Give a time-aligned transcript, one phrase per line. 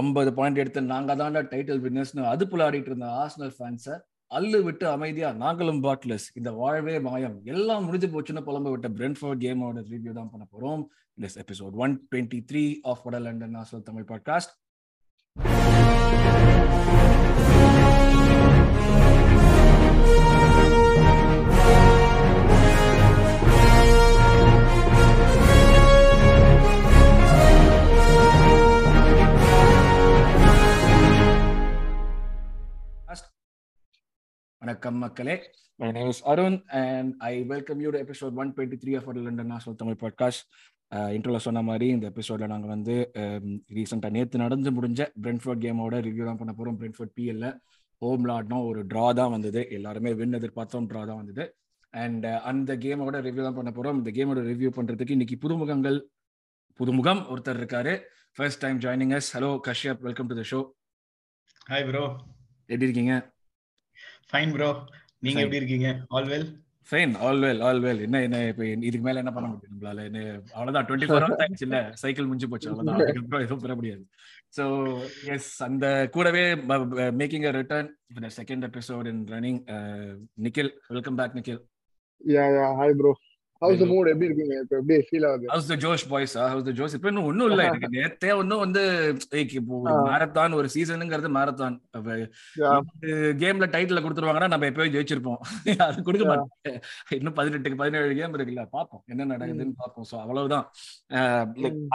[0.00, 3.96] ஐம்பது பாயிண்ட் எடுத்து நாங்க தாண்டா டைட்டில் வின்னர்ஸ்னு அது புலாடிட்டு இருந்த ஆர்சனல் ஃபேன்ஸை
[4.30, 7.36] அல்லு விட்டு அமைதியா நாங்களும் பாட்லஸ் இந்த வாழ்வே மாயம்.
[7.54, 10.82] எல்லாம் முடிஞ்சு போச்சுன்னு புலம்ப விட்ட பிரென்ஃபோர்ட் கேமோட ரிவ்யூ தான் பண்ண போறோம்.
[11.18, 14.52] This episode one twenty three of வட லண்டன் ஆசல் தமிழ் பாட்காஸ்ட்
[34.64, 35.34] வணக்கம் மக்களே.
[35.80, 39.76] My name is Arun and I welcome you episode one twenty three of London national
[39.80, 40.44] Tamil podcast
[41.16, 42.94] இன்ட்ரோல சொன்ன மாதிரி இந்த எபிசோட்ல நாங்கள் வந்து
[43.78, 47.50] ரீசெண்டாக நேற்று நடந்து முடிஞ்ச பிரென்ஃபோர்ட் கேமோட ரிவ்யூ தான் பண்ண போகிறோம் பிரென்ஃபோர்ட் பிஎல்ல
[48.02, 49.62] ஹோம் ஆடினோம் ஒரு ட்ரா தான் வந்தது.
[49.78, 51.46] எல்லாருமே வின் எதிர்பார்த்தோம் ட்ரா தான் வந்தது.
[52.04, 56.00] அண்ட் அந்த கேமோட ரிவ்யூ தான் பண்ண போகிறோம் இந்த கேமோட ரிவ்யூ பண்ணுறதுக்கு இன்னைக்கு புதுமுகங்கள்
[56.80, 57.94] புதுமுகம் ஒருத்தர் இருக்காரு.
[58.38, 60.62] First time joining as hello Kashyap welcome to the show
[61.72, 62.06] hi bro
[62.68, 63.14] எப்படி இருக்கீங்க?
[64.30, 64.68] ஃபைன் ப்ரோ
[65.24, 65.88] நீங்க எப்படி இருக்கீங்க?
[66.08, 66.46] All well
[66.88, 70.02] fine all well all well என்ன என்ன இப்போ இதுக்கு மேல என்ன பண்ண முடியும் நம்மளால?
[70.08, 70.18] என்ன
[70.56, 70.86] அவ்வளவுதான்.
[70.88, 71.78] டுவெண்ட்டி ஃபோர் ஹவர்ஸ் ஆயிடுச்சு இல்ல?
[72.02, 72.68] சைக்கிள் முடிஞ்சு போச்சு.
[72.70, 73.00] அவ்வளவுதான்.
[73.00, 74.02] அதுக்கப்புறம் எதுவும் பெற முடியாது.
[74.56, 74.64] ஸோ
[75.34, 76.42] எஸ் அந்த கூடவே
[77.20, 77.88] making a return
[78.38, 79.60] second episode in running
[80.46, 81.62] Nikhil welcome back Nikhil
[82.24, 83.12] yeah yeah hi bro
[83.64, 84.54] how's the mood எப்படி இருக்கீங்க?
[84.64, 85.46] இப்போ எப்படி ஃபீல் ஆகுது?
[85.52, 87.90] How's the josh boys how's the josh இப்போ இன்னும் ஒண்ணும் இல்ல எனக்கு.
[87.96, 88.82] நேத்தே ஒன்னும் வந்து
[89.60, 89.76] இப்போ
[90.08, 91.76] மாரத்தான் ஒரு சீசனுங்கிறது மாரத்தான்
[93.42, 95.40] கேம்ல டைட்டில் கொடுத்துருவாங்கன்னா நம்ம எப்பயோ ஜெயிச்சிருப்போம்.
[95.86, 96.78] அது கொடுக்க மாட்டேன்.
[97.18, 100.08] இன்னும் பதினெட்டுக்கு பதினேழு கேம் இருக்குல்ல பாப்போம் என்ன நடக்குதுன்னு பார்ப்போம்.
[100.12, 100.66] ஸோ அவ்வளவுதான்.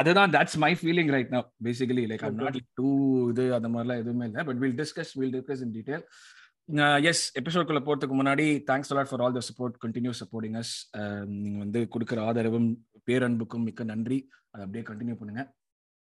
[0.02, 2.90] அதுதான் that's my feeling right now basically like I'm not too
[3.32, 4.44] இது அந்த மாதிரிலாம் எதுவுமே இல்லை.
[4.50, 6.06] But will discuss will discuss in detail
[6.78, 10.74] as எபிசோட்குள்ள போறதுக்கு முன்னாடி thanks a lot for all the support continue supporting us
[11.26, 14.30] நீங்க வந்து கொடுக்குற ஆதரவும் பேரன்புக்கும் மிக்க நன்றி.
[14.50, 15.59] அதை அப்படியே கண்டினியூ பண்ணுங்க.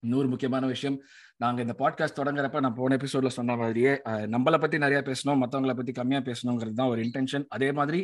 [0.03, 0.95] இன்னொரு முக்கியமான விஷயம்.
[1.37, 3.91] நாங்க இந்த பாட்காஸ்ட் தொடங்குறப்ப நான் போன எபிசோட்ல சொன்ன மாதிரியே
[4.33, 7.99] நம்மளை பத்தி நிறைய பேசணும் மற்றவங்களை பத்தி கம்மியா பேசணுங்கிறது தான் ஒரு இன்டென்ஷன் அதே மாதிரி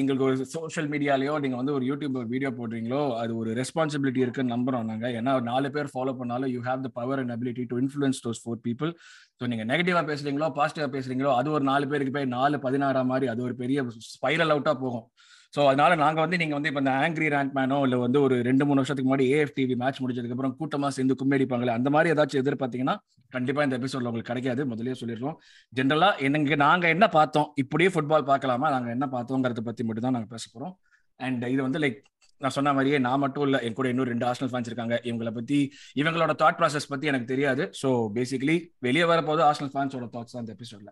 [0.00, 4.88] எங்களுக்கு ஒரு சோஷியல் மீடியாலயோ நீங்க வந்து ஒரு யூடியூப் வீடியோ போடுறீங்களோ அது ஒரு ரெஸ்பான்சிபிலிட்டி இருக்குன்னு நம்புறோம்
[4.92, 5.06] நாங்க.
[5.20, 8.42] ஏன்னா ஒரு நாலு பேர் ஃபாலோ பண்ணாலும் you have the power and ability to influence those
[8.44, 8.92] four people
[9.40, 13.42] so நீங்க நெகட்டிவா பேசுறீங்களோ பாசிட்டிவா பேசுறீங்களோ அது ஒரு நாலு பேருக்கு போய் நாலு பதினாறாம் மாதிரி அது
[13.48, 15.06] ஒரு பெரிய ஸ்பைரல் அவுட்டா போகும்.
[15.54, 18.64] ஸோ அதனால நாங்கள் வந்து நீங்கள் வந்து இப்போ இந்த ஆங்கிரி ரேங்க் மேனோ இல்லை வந்து ஒரு ரெண்டு
[18.66, 22.94] மூணு வருஷத்துக்கு முன்னாடி ஏஎஃப்டிவி மேட்ச் முடிஞ்சதுக்கப்புறம் கூட்டமாக சேர்ந்து கும்மேடிப்பாங்களே அந்த மாதிரி ஏதாச்சும் எதிர்பார்த்தீங்கன்னா
[23.32, 24.62] கண்டிப்பாக இந்த எபிசோட்ல உங்களுக்கு கிடைக்காது.
[24.72, 25.36] முதலே சொல்லிடுறோம்.
[25.78, 27.48] ஜென்ரலாக எனக்கு நாங்கள் என்ன பார்த்தோம்?
[27.62, 28.68] இப்படியே ஃபுட்பால் பார்க்கலாமா?
[28.74, 30.74] நாங்கள் என்ன பார்த்தோங்கிறத பற்றி மட்டும் தான் நாங்கள் பேச போகிறோம்
[31.20, 32.00] அண்ட் இது வந்து லைக்
[32.40, 34.94] நான் சொன்ன மாதிரியே நான் மட்டும் இல்லை என் கூட இன்னும் ரெண்டு ஆர்சனல் ஃபேன்ஸ் இருக்காங்க.
[35.08, 35.58] இவங்களை பத்தி
[36.00, 37.64] இவங்களோட தாட் ப்ராசஸ் பத்தி எனக்கு தெரியாது.
[37.80, 37.88] ஸோ
[38.18, 38.56] பேசிக்கலி
[38.86, 40.90] வெளியே வரப்போது ஆர்சனல் ஃபேன்ஸோட தாட்ஸ் தான் இந்த எபிசோட்ல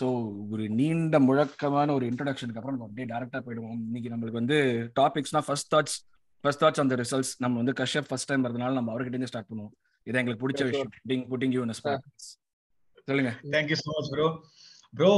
[0.00, 0.06] ஸோ
[0.52, 3.80] ஒரு நீண்ட முழக்கமான ஒரு இன்ட்ரடக்ஷனுக்கு அப்புறம் நம்ம அப்படியே டேரக்டா போயிடுவோம்.
[3.88, 4.58] இன்னைக்கு நம்மளுக்கு வந்து
[5.00, 5.96] டாபிக்ஸ்னா ஃபர்ஸ்ட் தாட்ஸ்
[6.44, 9.74] ஃபர்ஸ்ட் தாட்ஸ் அந்த ரிசல்ட்ஸ் நம்ம வந்து கஷ்யப் ஃபர்ஸ்ட் டைம் வரதுனால நம்ம அவர்கிட்ட இருந்து ஸ்டார்ட் பண்ணுவோம்.
[10.06, 10.92] இது எங்களுக்கு பிடிச்ச விஷயம்.
[11.02, 11.64] புட்டிங் புட்டிங் யூ
[13.08, 13.30] சொல்லுங்க.
[13.54, 14.26] Thank you so much bro
[14.98, 15.12] bro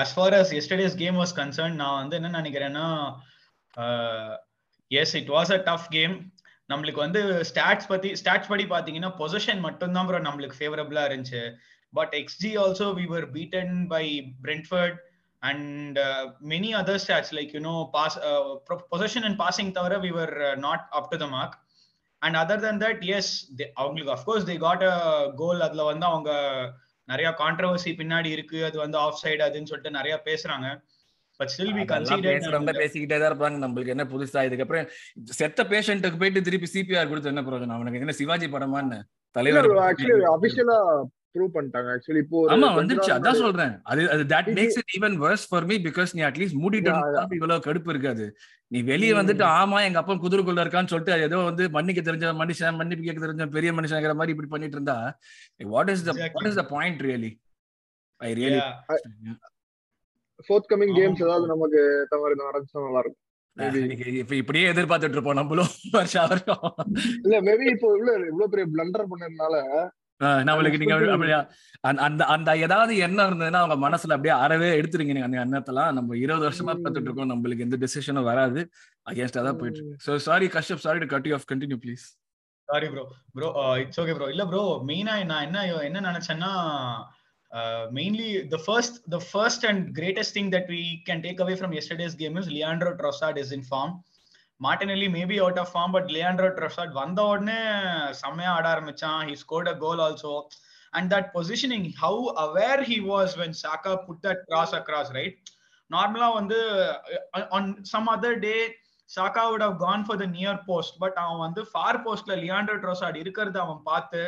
[0.00, 2.86] as far as yesterday's game was concerned நான் வந்து என்ன நினைக்கிறேன்னா
[4.90, 6.14] yes it was a tough game
[6.72, 11.42] நம்மளுக்கு வந்து ஸ்டாட்ஸ் பத்தி ஸ்டாட்ஸ் படி பாத்தீங்கன்னா பொசிஷன் மட்டும் தான் ப்ரோ நம்மளுக்கு ஃபேவரபிளா இருந்துச்சு.
[11.92, 14.04] But XG also we were beaten by
[14.44, 14.94] Brentford
[15.42, 18.56] and uh, many other stats like you know pass uh,
[18.92, 21.54] possession and passing thavara we were uh, not up to the mark.
[22.22, 23.26] And other than that yes
[23.58, 24.96] they அவங்களுக்கு of course they got a
[25.40, 25.58] goal.
[25.66, 26.30] அதுல வந்து அவங்க
[27.08, 28.58] நிறைய controversy பின்னாடி இருக்கு.
[28.68, 30.68] அது வந்து off side அதுன்னு சொல்லிட்டு நிறைய பேசுறாங்க.
[31.40, 33.58] பட் ஸ்டில் வி கன்சிடர் பேசிக்கிட்டே தான் இருப்பாங்க.
[33.64, 34.42] நம்மளுக்கு என்ன புதுசா?
[34.48, 34.88] இதுக்கப்புறம்
[35.40, 38.98] செத்த பேஷண்ட்டுக்கு போயிட்டு திருப்பி சிபிஆர் கொடுத்து என்ன பிரயோஜனம் அவனுக்கு என்ன சிவாஜி படமான்னு
[39.36, 39.70] தலைவர்
[40.34, 40.80] அபிஷியலா
[41.34, 41.88] ப்ரூவ் பண்ணிட்டாங்க.
[41.94, 43.72] ஆக்சுவலி இப்போ ஆமா வந்துச்சு அதான் சொல்றேன்.
[43.90, 46.92] அது அது that makes it even worse for me because நீ அட்லீஸ்ட் மூடிட்டு
[47.38, 48.26] இவ்வளவு கடுப்பு இருக்காது.
[48.70, 53.06] நீ வெளியே வந்துட்டு ஆமா எங்க அப்பா குதிரைக்குள்ள இருக்கான்னு சொல்லிட்டு ஏதோ வந்து மன்னிக்க தெரிஞ்ச மனுஷன் மன்னிப்பு
[53.06, 54.98] கேட்க தெரிஞ்ச பெரிய மனுஷங்கிற மாதிரி இப்படி பண்ணிட்டு இருந்தா
[55.74, 57.32] what is the what is the point really
[58.20, 58.60] I really
[60.72, 61.80] forthcoming games ஏதாவது நமக்கு
[62.12, 63.24] தவிர நடந்துச்சா நல்லா இருக்கும்.
[64.20, 65.70] இப்ப இப்படியே எதிர்பார்த்துட்டு இருப்போம் நம்மளும்.
[65.96, 66.60] வருஷம் வருஷம்.
[67.24, 69.54] இல்ல மேபி இப்போ இவ்வளவு இவ்வளவு பெரிய பிளண்டர் பண்ணதுனால
[70.20, 71.40] நம்மளுக்கு நீங்க அப்படியா
[72.04, 75.92] அந்த அந்த ஏதாவது எண்ணம் இருந்ததுன்னா அவங்க மனசுல அப்படியே அறவே எடுத்துருங்க நீங்க அந்த எண்ணத்தெல்லாம்.
[75.98, 78.62] நம்ம இருபது வருஷமா பார்த்துட்டு இருக்கோம் நம்மளுக்கு எந்த டிசிஷனும் வராது.
[79.06, 82.06] அகேன்ஸ்டா தான் போயிட்டு இருக்கு so sorry Kashyap sorry to cut you off continue please
[82.68, 83.04] sorry bro
[83.36, 83.48] bro
[83.82, 86.50] it's okay bro இல்ல ப்ரோ மெயினா நான் என்ன என்ன நினைச்சேன்னா
[87.96, 92.16] mainly the first the first and greatest thing that we can take away from yesterday's
[92.22, 93.94] game is Leandro Trossard is in form
[94.60, 97.60] Martinelli maybe out of form but Leandro Trossard வந்த உடனே
[98.22, 99.22] செம்மையா ஆட ஆரம்பிச்சான்.
[99.28, 100.32] He scored a goal also
[100.92, 105.38] and that positioning how aware he was when Saka put that cross across right
[105.90, 106.58] நார்மலா வந்து
[107.58, 108.56] on some other day
[109.10, 113.18] Saka would have gone for the near post but அவன் வந்து far போஸ்ட்ல Leandro Trossard
[113.22, 114.22] இருக்கிறது அவன் பார்த்து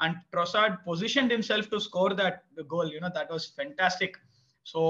[0.00, 2.38] and Trossard position himself self to score that
[2.68, 4.16] goal you know that was fantastic
[4.66, 4.82] so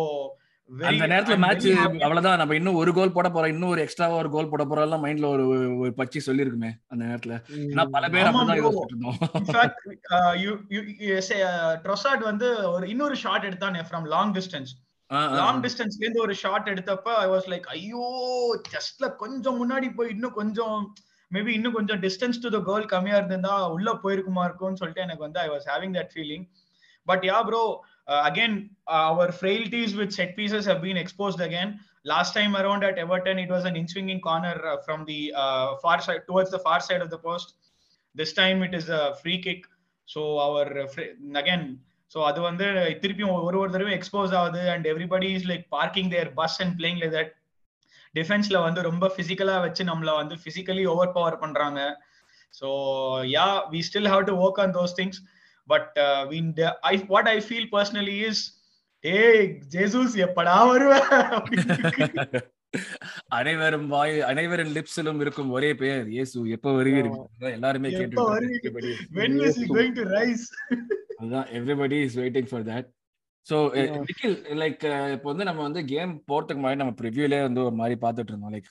[0.79, 1.69] அந்த நேரத்துல match.
[1.69, 2.37] அவ்வளவுதான்.
[2.37, 3.47] நம்ம இன்னும் ஒரு கோல் போட போறோம்.
[3.47, 7.43] இன்னும் ஒரு எக்ஸ்ட்ராவா ஒரு கோல் போட போறோம் மைண்ட்ல ஒரு ஒரு பச்சி சொல்லிருக்குமே அந்த நேரத்துல.
[7.57, 9.75] ஏன்னா பல பேர் fact,
[10.11, 14.67] uh, uh, வந்து ஒரு இன்னொரு ஷாட் எடுத்தானே from long distance.
[15.13, 15.63] Ah, ah, long.
[15.63, 20.95] டிஸ்டன்ஸ்ல இருந்து ஒரு ஷாட் எடுத்தப்ப ஐ வாஸ் லைக் ஐயோ ஜஸ்ட்ல கொஞ்சம் முன்னாடி போய் இன்னும் கொஞ்சம்
[21.35, 25.41] மேபி இன்னும் கொஞ்சம் டிஸ்டன்ஸ் டு த கோல் கம்மியா இருந்திருந்தா உள்ள போயிருக்குமா இருக்கும்னு சொல்லிட்டு எனக்கு வந்து
[25.41, 26.45] I was having that feeling
[27.05, 27.85] but yeah bro
[28.22, 28.56] again
[29.04, 31.70] our frailties with set pieces have been exposed again
[32.06, 35.68] last time around at everton it was an in swinging corner uh, from the uh,
[35.84, 37.48] far side towards the far side of the post
[38.16, 39.62] this time it is a free kick
[40.08, 41.66] so our uh, fra- again
[42.12, 42.66] so அது வந்து
[43.02, 47.00] திருப்பியும் ஒரு ஒரு தடவை expose ஆகுது and everybody is like parking their bus and playing
[47.02, 47.32] like that
[48.16, 51.80] டிஃபென்ஸ்ல வந்து ரொம்ப பிசிக்கலா வச்சு நம்மள வந்து பிசிக்கலி ஓவர் பவர் பண்றாங்க
[52.54, 52.68] so
[53.34, 55.20] yeah we still have to work on those things
[55.71, 55.99] but
[56.31, 56.39] we
[56.91, 58.43] I what I feel personally is
[59.05, 59.45] ஏய்
[59.75, 60.95] Jesus எப்படா வருவ?
[63.37, 68.61] அனைவரும் வாய் அனைவரின் லிப்ஸிலும் இருக்கும் ஒரே பெயர் இயேசு எப்ப வருகிறீர்கள் அதான் எல்லாருமே கேட்டு வருவீங்க?
[68.61, 70.45] everybody when is he going to rise?
[71.21, 72.87] அதுதான் everybody is waiting for that
[73.47, 73.57] so.
[74.05, 74.83] Nikhil like
[75.15, 78.69] இப்போ வந்து நம்ம வந்து கேம் போறதுக்கு முன்னாடி நம்ம ப்ரிவியூலே வந்து ஒரு மாதிரி பார்த்துட்டு இருந்தோம் like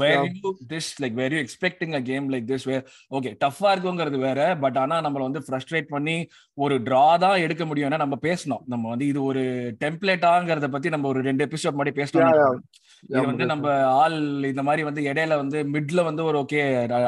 [0.00, 0.16] where.
[0.38, 4.40] You this like where you expecting a game like this where okay டஃபா இருக்குங்கிறது வேற
[4.64, 6.16] பட் ஆனா நம்மள வந்து ஃப்ரஸ்ட்ரேட் பண்ணி
[6.58, 9.44] ஒரு டிரா தான் எடுக்க முடியும்னா நம்ம பேசணும் நம்ம வந்து இது ஒரு
[9.84, 12.60] டெம்ப்ளேட்டாங்கிறத பத்தி நம்ம ஒரு ரெண்டு எபிசோட் மாதிரி பேசணும்.
[13.06, 13.66] இது வந்து நம்ம
[13.98, 14.16] ஆள்
[14.50, 16.60] இந்த மாதிரி வந்து இடையில வந்து மிட்ல வந்து ஒரு ஓகே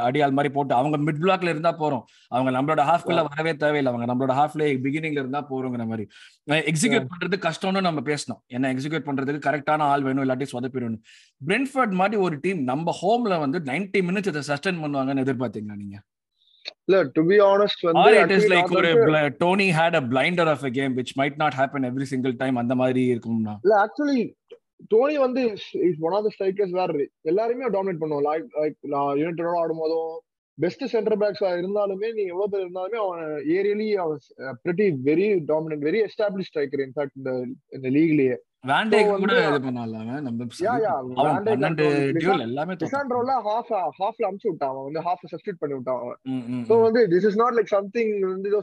[0.06, 2.04] அடியாள் மாதிரி போட்டு அவங்க மிட் பிளாக்ல இருந்தா போறோம்.
[2.32, 3.92] அவங்க நம்மளோட ஹாஃப்குள்ள வரவே தேவையில்லை.
[3.92, 6.06] அவங்க நம்மளோட ஹாஃப்ல பிகினிங்ல இருந்தா போறோங்கிற மாதிரி.
[6.70, 8.40] எக்ஸிக்யூட் பண்றது கஷ்டம்னு நம்ம பேசணும்.
[8.48, 11.02] என்ன எக்ஸிக்யூட் பண்றதுக்கு கரெக்டான ஆள் வேணும் இல்லாட்டி சொதப்பிடணும்
[11.40, 15.98] பிரென்ஃபர்ட் மாதிரி ஒரு டீம் நம்ம ஹோம்ல வந்து 90 மினிட்ஸ் இதை சஸ்டெயின் பண்ணுவாங்கன்னு எதிர்பார்த்தீங்களா நீங்க?
[16.88, 18.88] இல்ல டு பி ஆனஸ்ட் வந்து இட் இஸ் லைக் ஒரு
[19.40, 22.74] Toney had a blinder of a game which might not happen every single time அந்த
[22.74, 23.54] மாதிரி இருக்கும்னா?
[23.64, 24.18] இல்ல ஆக்சுவலி
[24.88, 25.42] தோனி வந்து
[25.72, 27.06] is one of the strikers வேற.
[27.22, 30.18] எல்லாருமே டாமினேட் பண்ணுவோம் லைக் லைக் நான் யுனைடெடோட ஆடும்போதும்
[30.54, 34.18] பெஸ்ட் சென்டர் பேக்ஸா இருந்தாலுமே நீ எவ்வளவு பேர் இருந்தாலுமே அவன் ஏரியலி அவன்
[34.64, 38.36] pretty very dominant very establish striker in fact இந்த இந்த லீக்லயே.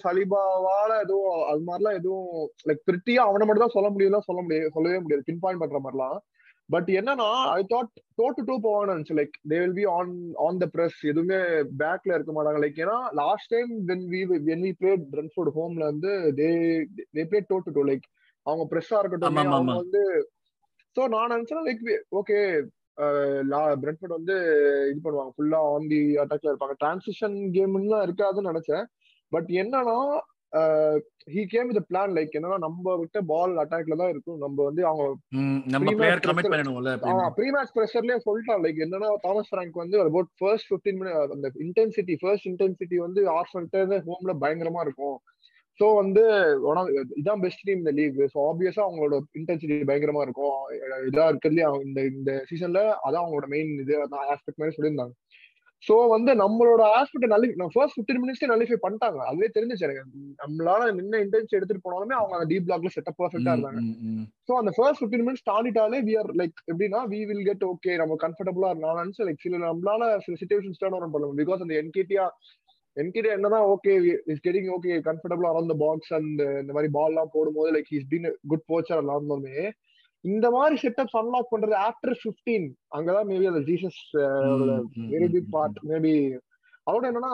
[0.04, 1.18] சலிபாவால ஏதோ
[1.50, 5.24] அது மாதிரிலாம் எதுவும் லைக் பிரிட்டியா அவனை மட்டும் தான் சொல்ல முடியும்லாம் சொல்ல முடியாது சொல்லவே முடியாது.
[5.26, 6.18] பின் பாயிண்ட் பண்ற மாதிரிலாம்.
[6.70, 7.28] பட் என்னன்னா
[7.58, 10.14] ஐ தாட் டோ டு போவான்னு இருந்துச்சு like they will be on
[10.46, 11.40] on the press எதுவுமே
[11.82, 12.60] பேக்ல இருக்க மாட்டாங்க.
[12.64, 16.50] லைக் ஏன்னா last time when we when we played Brentford ஹோம்ல வந்து they
[17.18, 18.08] they play toe to like
[18.46, 19.78] அவங்க பிரஸ்ஸா இருக்கட்டும் அவங்க.
[19.84, 20.04] வந்து
[20.96, 21.84] ஸோ நான் நினைச்சேன் லைக்
[22.22, 22.40] ஓகே
[23.82, 24.36] பிரென்ஃபோர்ட் வந்து
[24.92, 25.32] இது பண்ணுவாங்க.
[25.38, 26.76] ஃபுல்லா ஆன் தி அட்டாக்ல இருப்பாங்க.
[26.84, 28.86] டிரான்சிஷன் கேம்லாம் இருக்காதுன்னு நினைச்சேன்.
[29.32, 29.98] பட் என்னன்னா
[31.34, 34.38] he came with plan like என்னன்னா நம்ம விட்ட பால் அட்டாக்ல தான் இருக்கும்.
[34.44, 35.06] நம்ம வந்து அவங்க
[35.74, 36.48] நம்ம பிளேயர் கமிட்
[36.94, 37.26] எப்பயுமே.
[37.38, 38.62] ப்ரீ மேட்ச் ப்ரெஷர்லயே சொல்லிட்டான்.
[38.66, 44.00] லைக் என்னன்னா தாமஸ் ஃபிராங்க் வந்து அபவுட் ஃபர்ஸ்ட் ஃபிஃப்டீன் மினிட் அந்த இன்டென்சிட்டி ஃபர்ஸ்ட் இன்டென்சிட்டி வந்து ஆர்சன்ட்டு
[44.10, 45.18] ஹோம்ல பயங்கரமா இருக்கும்.
[45.80, 46.22] ஸோ வந்து
[47.22, 50.56] இதான் பெஸ்ட் டீம் இந்த லீக் ஸோ ஆப்வியஸா அவங்களோட இன்டென்சிட்டி பயங்கரமா இருக்கும்.
[51.10, 53.96] இதா இருக்கிறதுலயே இந்த இந்த சீசன்ல அதான் அவங்களோட மெயின் இது
[54.34, 55.14] ஆஸ்பெக்ட் மாதிரி சொல்லியிருந்தாங்க.
[55.84, 59.20] ஸோ வந்து நம்மளோட ஆஸ்பெக்ட் நல்லி நான் ஃபர்ஸ்ட் ஃபிஃப்டீன் மினிட்ஸ்ல நல்லிஃபை பண்ணிட்டாங்க.
[59.30, 60.04] அதுவே தெரிஞ்சிச்சு எனக்கு.
[60.42, 63.82] நம்மளால நின்ன இன்டென்சி எடுத்துட்டு போனாலுமே அவங்க அந்த டீப் பிளாக்ல செட்டப் பர்ஃபெக்டா இருந்தாங்க.
[64.48, 68.18] சோ அந்த ஃபர்ஸ்ட் ஃபிஃப்டீன் மினிட்ஸ் தாண்டிட்டாலே வி ஆர் லைக் எப்படின்னா வி வில் கெட் ஓகே நம்ம
[68.26, 72.26] கம்ஃபர்டபுளா நினைச்சு லைக் சில நம்மளால சில சுச்சுவேஷன்ஸ் டர்ன் ஓவர் பண்ணலாம் பிகாஸ் அந்த என்கேடியா
[72.98, 73.92] என்கேடியா என்னதான் ஓகே
[74.32, 78.10] இஸ் கெட்டிங் ஓகே கம்ஃபர்டபுளா அரௌண்ட் த பாக்ஸ் அண்ட் இந்த மாதிரி பால் எல்லாம் போடும்போது like is
[78.14, 79.58] been good poacher இருந்தாலுமே
[80.28, 82.64] இந்த மாதிரி செட்டப்ஸ் அன்லாக் பண்றது ஆஃப்டர் 15
[82.96, 84.64] அங்கதான் மேபி அந்த ஜீசஸ் ம்,
[84.96, 86.14] ம், வெரி ம், பிக் ம், பார்ட் மேபி
[86.88, 87.34] அதோட என்னன்னா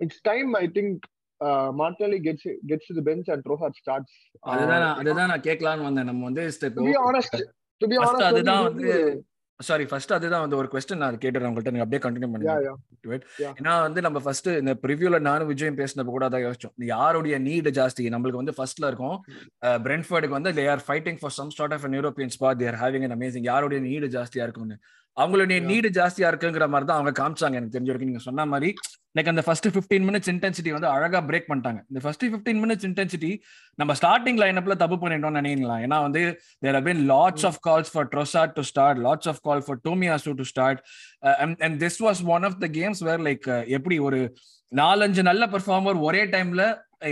[0.00, 1.04] it's time I think
[1.76, 4.16] Martinelli gets gets the bench and Trossard starts
[4.48, 6.04] அதுதான் நான்- அதுதான் நான் கேட்கலான்னு வந்தேன்.
[6.04, 7.38] நம்ம வந்து to be honest
[7.80, 8.90] to be honest அதுதான் வந்து
[9.60, 11.48] சாரி ஃபர்ஸ்ட் அதுதான் வந்து ஒரு கொஸ்டின் நான் கேட்டுறேன்.
[11.50, 12.72] உங்கள்கிட்ட நீங்க அப்படியே கண்டினியூ பண்ணுங்க.
[13.60, 16.74] ஏன்னா வந்து நம்ம ஃபர்ஸ்ட் இந்த ப்ரிவியூல நானும் விஜயம் பேசினப்ப கூட அதான் யோசிச்சோம்.
[16.92, 18.06] யாருடைய நீடு ஜாஸ்தி?
[18.14, 19.16] நம்மளுக்கு வந்து ஃபர்ஸ்ட்ல இருக்கும்
[19.86, 23.46] பிரென்ஃபர்டுக்கு வந்து they are fighting for some start of European spot they're having an amazing
[23.52, 24.78] யாருடைய நீடு ஜாஸ்தியா இருக்கும்னு?
[25.16, 25.62] அவங்களுடைய.
[25.62, 27.54] நீடு ஜாஸ்தியா இருக்குங்கிற மாதிரி தான் அவங்க காமிச்சாங்க.
[27.54, 28.74] எனக்கு தெரிஞ்ச வரைக்கும் நீங்க சொன்ன மாதிரி
[29.18, 31.80] லைக் அந்த ஃபர்ஸ்ட் 15 மினிட்ஸ் இன்டென்சிட்டி வந்து அழகா பிரேக் பண்ணிட்டாங்க.
[31.90, 33.30] இந்த ஃபர்ஸ்ட் 15 மினிட்ஸ் இன்டென்சிட்டி
[33.74, 36.22] நம்ம ஸ்டார்டிங் லைனப்ல தப்பு பண்ணிட்டோம்னு நினைக்கலாம் ஏன்னா வந்து
[36.58, 40.34] தேர் have been lots of calls for Trossard to start lots of call for Tomiyasu
[40.36, 40.78] to start.
[41.22, 44.20] Uh, and, and this was one of the games where like uh, எப்படி ஒரு
[44.72, 46.62] நாலஞ்சு நல்ல பெர்ஃபார்மர் ஒரே டைம்ல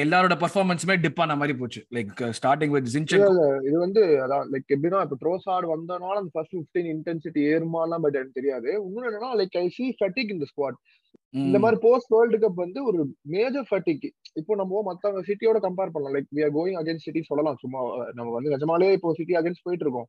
[0.05, 1.81] எல்லாரோட பெர்ஃபார்மன்ஸுமே டிப் ஆன மாதிரி போச்சு.
[1.97, 6.89] லைக் ஸ்டார்டிங் வித் இல்ல, இது வந்து அதான் லைக் எப்படின்னா இப்ப ட்ரோசார்ட் வந்தனால அந்த ஃபர்ஸ்ட் 15
[6.95, 8.71] இன்டென்சிட்டி ஏறுமாலாம் பட் எனக்கு தெரியாது.
[8.87, 10.79] இன்னொன்னு என்னன்னா லைக் ஐ சி ஃபட்டிக் இந்த ஸ்குவாட்
[11.45, 13.01] இந்த மாதிரி போஸ்ட் வேர்ல்டு கப் வந்து ஒரு
[13.35, 14.09] மேஜர் ஃபட்டிக்
[14.41, 16.15] இப்போ நம்ம மத்தவங்க சிட்டியோட கம்பேர் பண்ணலாம்.
[16.17, 17.61] Like we are going against City சொல்லலாம்.
[17.63, 17.81] சும்மா
[18.19, 20.09] நம்ம வந்து நிஜமாலே இப்போ சிட்டி அகைன்ஸ்ட் போயிட்டு இருக்கோம்.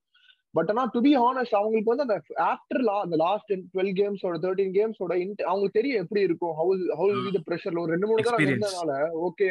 [0.57, 2.17] பட் ஆனா டு பி ஹானஸ்ட் அவங்களுக்கு வந்து அந்த
[2.49, 5.13] ஆஃப்டர் லா அந்த லாஸ்ட் டுவெல் கேம்ஸோட தேர்ட்டின் கேம்ஸோட
[5.49, 6.53] அவங்களுக்கு தெரியும் எப்படி இருக்கும்.
[6.59, 8.51] ஹவு ஹவு த ப்ரெஷர்ல ஒரு ரெண்டு மூணு Experience.
[8.51, 8.91] இருந்தனால
[9.27, 9.47] ஓகே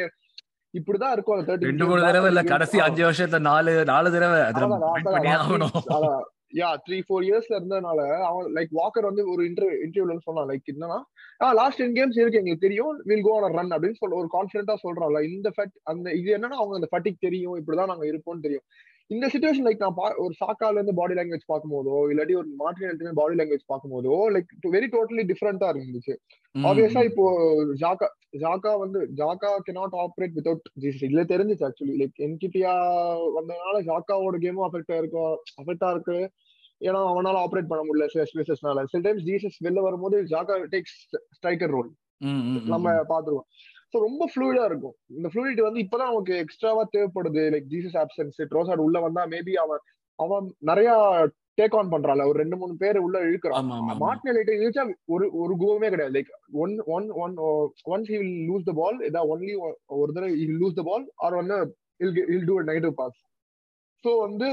[0.73, 4.39] இப்படிதான் இருக்கும் அந்த தேர்ட்டின் ரெண்டு மூணு தடவை இல்ல கடைசி அஞ்சு வருஷத்துல நாலு நாலு தடவை
[6.57, 10.99] யா த்ரீ ஃபோர் இயர்ஸ்ல இருந்ததுனால அவன் லைக் வாக்கர் வந்து ஒரு இன்டர்வியூ இன்டர்வியூல சொன்னான் லைக் என்னன்னா
[11.53, 12.99] லாஸ்ட் டென் கேம்ஸ் இருக்கு எங்களுக்கு தெரியும்.
[13.03, 15.21] வில் கோ ஆன் ரன் அப்படின்னு சொல்ல ஒரு கான்பிடண்டா சொல்றான்ல.
[15.33, 17.55] இந்த ஃபட் அந்த இது என்னன்னா அவங்க அந்த ஃபட்டிக் தெரியும்.
[17.59, 18.65] இப்படிதான் நாங்க இருப்போம்னு தெரியும்.
[19.13, 23.65] இந்த சுச்சுவேஷன் லைக் நான் ஒரு சாக்கால இருந்து பாடி லாங்குவேஜ் பார்க்கும்போதோ இல்லாட்டி ஒரு மார்டின் பாடி லாங்குவேஜ்
[23.71, 26.13] பார்க்கும்போதோ லைக் வெரி டோட்டலி டிஃப்ரெண்டா இருந்துச்சு.
[26.55, 27.25] ஆப்வியஸா இப்போ
[27.81, 28.07] ஜாக்கா
[28.43, 32.73] ஜாக்கா வந்து Xhaka cannot operate without Jesus இதுல தெரிஞ்சிச்சு ஆக்சுவலி லைக் என்கிட்டியா
[33.37, 36.17] வந்ததுனால ஜாக்காவோட கேமும் அஃபெக்ட் இருக்கும் அஃபெக்டா இருக்கு
[36.81, 40.97] ஏன்னா அவனால ஆப்ரேட் பண்ண முடியல சில ஸ்பேசஸ்னால சில டைம்ஸ் ஜீசஸ் வெளில வரும்போது ஜாக்கா டேக்ஸ்
[41.37, 41.91] ஸ்ட்ரைக்கர் ரோல்
[42.73, 43.47] நம்ம பாத்துருவோம்
[43.93, 44.95] ஸோ ரொம்ப ஃப்ளூயிடா இருக்கும்.
[45.17, 47.41] இந்த ஃப்ளூயிட் வந்து இப்பதான் நமக்கு எக்ஸ்ட்ராவா தேவைப்படுது.
[47.53, 49.81] லைக் ஜீசஸ் ஆப்சன்ஸ் ட்ரோசாட் உள்ள வந்தா மேபி அவன்
[50.19, 50.89] அவன் நிறைய
[51.59, 52.25] டேக் ஆன் பண்றான்ல.
[52.29, 53.69] ஒரு ரெண்டு மூணு பேர் உள்ள இழுக்கிறான்.
[53.77, 53.95] ஆமா.
[54.03, 54.83] மார்டினெலிட்ட இழுச்சா
[55.15, 56.15] ஒரு ஒரு கோவமே கிடையாது.
[56.17, 56.31] Like
[56.63, 57.35] one one one
[57.93, 59.53] once he will lose the ball இதா ஒன்லி
[60.01, 61.57] ஒரு தடவை லூஸ் த பால் ஆர் வந்து
[62.35, 63.19] he'll do negative pass
[64.05, 64.49] so வந்து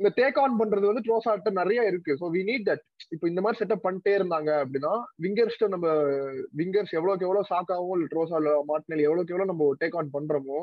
[0.00, 2.12] இந்த டேக் ஆன் பண்றது வந்து ட்ரோசாட்ட நிறைய இருக்கு.
[2.20, 4.92] ஸோ வி நீட் தட் இப்போ இந்த மாதிரி செட்டப் பண்ணிட்டே இருந்தாங்க அப்படின்னா
[5.24, 5.86] விங்கர்ஸ் நம்ம
[6.58, 10.60] விங்கர்ஸ் எவ்வளவுக்கு எவ்வளவு சாக்காவும் ட்ரோசால மார்டினெல் எவ்வளவுக்கு எவ்வளவு நம்ம டேக் ஆன் பண்றோமோ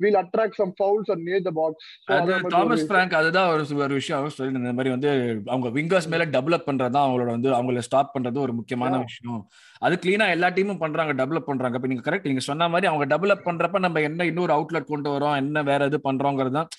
[0.00, 4.32] will attract some fouls and near the box அது தாமஸ் பிராங்க் அதுதான் ஒரு ஒரு விஷயம்
[4.36, 5.10] சொல்லி இந்த மாதிரி வந்து
[5.48, 8.98] அவங்க விங்கர்ஸ் மேல டெவலப் பண்றது தான் அவங்களோட வந்து அவங்கள ஸ்டாப் பண்றது ஒரு முக்கியமான.
[9.04, 9.42] விஷயம்.
[9.82, 11.78] அது கிளீனா எல்லா டீமும் பண்றாங்க டெவலப் பண்றாங்க.
[11.78, 15.38] இப்ப நீங்க கரெக்ட் நீங்க சொன்ன மாதிரி அவங்க டெவலப் பண்றப்ப நம்ம என்ன இன்னொரு அவுட்லெட் கொண்டு வரோம்
[15.42, 16.70] என்ன வேற இது பண்றோங்கிறது தான்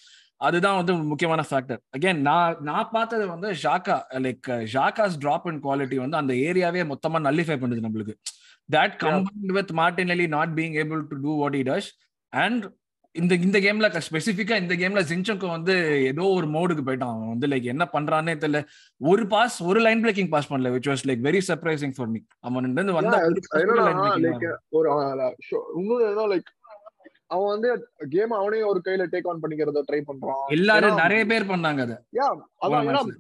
[0.42, 5.96] அதுதான் வந்து முக்கியமான ஃபேக்டர் அகைன் நான் நான் பார்த்தது வந்து Xhaka like Xhaka's drop in quality
[5.96, 8.15] வந்து அந்த ஏரியாவே மொத்தமா நல்லிஃபை பண்ணுது நம்மளுக்கு.
[8.70, 11.89] That combined with Martinelli not being able to do what he does
[12.34, 12.65] and
[13.15, 15.74] இந்த இந்த கேம்ல ஸ்பெசிஃபிக்கா இந்த கேம்ல ஜின்சங்கோ வந்து
[16.08, 17.13] ஏதோ ஒரு மோடுக்கு போயிட்டான்.
[17.15, 18.60] அவன் வந்து லைக் என்ன பண்றானே தெரியல
[19.01, 22.68] ஒரு பாஸ் ஒரு லைன் பிரேக்கிங் பாஸ் பண்ணல which was like very surprising for me அவன்
[22.72, 23.77] இருந்து வந்த ஒரு
[24.25, 24.51] லைக் ஆகல.
[24.70, 24.89] ஒரு
[25.77, 26.51] இன்னொன்னு என்ன லைக்
[27.36, 27.70] அவன் வந்து
[28.10, 30.42] கேம் அவனே ஒரு கையில டேக் ஆன் பண்ணிக்கிறத ட்ரை பண்றான்.
[30.56, 31.96] எல்லாரும் நிறைய பேர் பண்ணாங்க அத.
[32.65, 33.15] அதான் ஏன்னா sir.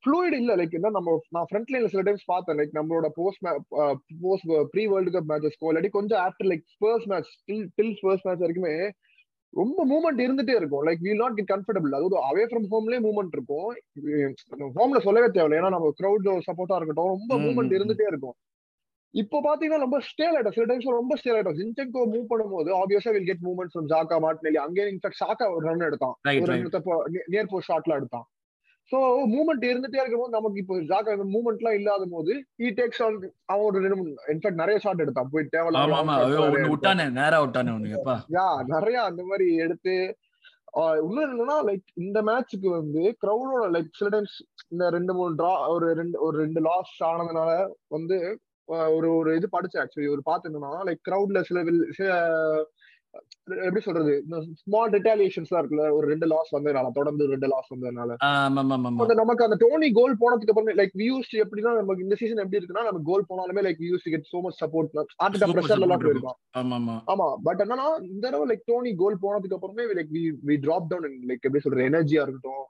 [0.00, 3.42] ஃப்ளூயிட் இல்ல லைக் என்ன நம்ம நான் ஃப்ரண்ட் லைன்ல சில டைம்ஸ் பார்த்தேன் லைக் நம்மளோட post
[4.22, 8.44] post pre world cup மேட்சஸ்க்கோ இல்லாட்டி கொஞ்சம் after like Spurs match till till Spurs match
[8.44, 8.74] வரைக்குமே
[9.52, 10.84] ரொம்ப மூவ்மெண்ட் இருந்துட்டே இருக்கும்.
[10.86, 13.68] Like will not get comfortable அதாவது அவே ஃப்ரம் ஹோம்லயே மூவ்மெண்ட் இருக்கும்.
[14.78, 15.60] ஹோம்ல சொல்லவே தேவையில்ல.
[15.60, 18.36] ஏன்னா நம்ம க்ரௌட் சப்போர்ட்டா இருக்கட்டும் ரொம்ப ம், மூவ்மெண்ட் ம், இருந்துட்டே இருக்கும்.
[19.14, 23.28] இப்போ பாத்தீங்கன்னா ரொம்ப ஸ்டேல் ஆயிட்டோம் சில டைம்ஸ் ரொம்ப ஸ்டேல் ஆயிட்டோம் ஜின்செங்கோ மூவ் பண்ணும்போது ஆப்வியஸா will
[23.28, 26.16] get movements from Xhaka Martinelli அங்கே இன்ஃபேக்ட் சாக்கா ஒரு ரன் எடுத்தான்.
[26.42, 26.56] ஒரு
[27.32, 28.26] நியர் போஸ்ட் ஷாட்ல எடுத்தான்.
[28.90, 28.98] சோ
[29.32, 32.32] மூவ்மெண்ட் இருந்துட்டே இருக்கும்போது நமக்கு இப்போ ஜாக்கா மூவ்மெண்ட் எல்லாம் இல்லாத போது
[32.64, 33.16] ஈ டேக்ஸ் ஆன்
[33.50, 35.32] அவன் ஒரு ரெண்டு மூணு இன்ஃபேக்ட் நிறைய ஷாட் எடுத்தான்.
[35.32, 36.18] போய் தேவையில்லாம
[38.36, 39.96] யா நிறைய அந்த மாதிரி எடுத்து
[41.02, 44.34] இன்னும் என்னன்னா லைக் இந்த மேட்ச்சுக்கு வந்து கிரௌடோட லைக் சில டைம்ஸ்
[44.72, 47.50] இந்த ரெண்டு மூணு ட்ரா ஒரு ரெண்டு ஒரு ரெண்டு லாஸ் ஆனதுனால
[47.96, 48.18] வந்து
[48.96, 51.62] ஒரு ஒரு இது படிச்சேன் ஆக்சுவலி ஒரு பார்த்து என்னன்னா லைக் கிரௌட்ல சில
[51.96, 52.10] சில
[53.60, 54.14] எப்படி சொல்றது?
[54.60, 58.10] ஸ்மால் ரிட்டாலியேஷன்ஸ் இருக்குல்ல ஒரு ரெண்டு லாஸ் வந்ததுனால தொடர்ந்து ரெண்டு லாஸ் வந்ததுனால.
[59.20, 63.02] நமக்கு அந்த டோனி கோல் போனதுக்கு அப்புறமே லைக் வியூஸ் எப்படின்னா நமக்கு இந்த சீசன் எப்படி இருக்குன்னா நம்ம
[63.08, 67.28] கோல் போனாலுமே like views get so much support ஆர்டிகா பிரஷர்ல எல்லாம் போயிருக்கோம் ஆமா ஆமா ஆமா
[67.46, 71.46] பட் என்னன்னா இந்த தடவை லைக் டோனி கோல் போனதுக்கு அப்புறமே like we we drop down like
[71.46, 72.65] எப்படி சொல்றது எனர்ஜியா இருக்கட்டும்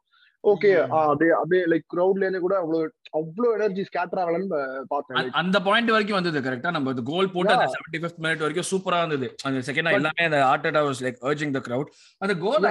[0.53, 0.71] ஓகே.
[0.99, 4.49] அப்படியே அப்படியே லைக் கிரௌட்ல இருந்து கூட அவ்வளவு அவ்வளவு எனர்ஜி ஸ்கேட்டர் ஆகலன்னு
[4.93, 5.31] பார்த்தேன்.
[5.41, 9.29] அந்த பாயிண்ட் வரைக்கும் வந்தது கரெக்டா நம்ம கோல் போட்டு அந்த செவன்டி ஃபிஃப்த் மினிட் வரைக்கும் சூப்பரா இருந்தது.
[9.49, 11.91] அந்த செகண்ட் எல்லாமே அந்த Arteta was like urging the crowd
[12.23, 12.69] அந்த கோல்.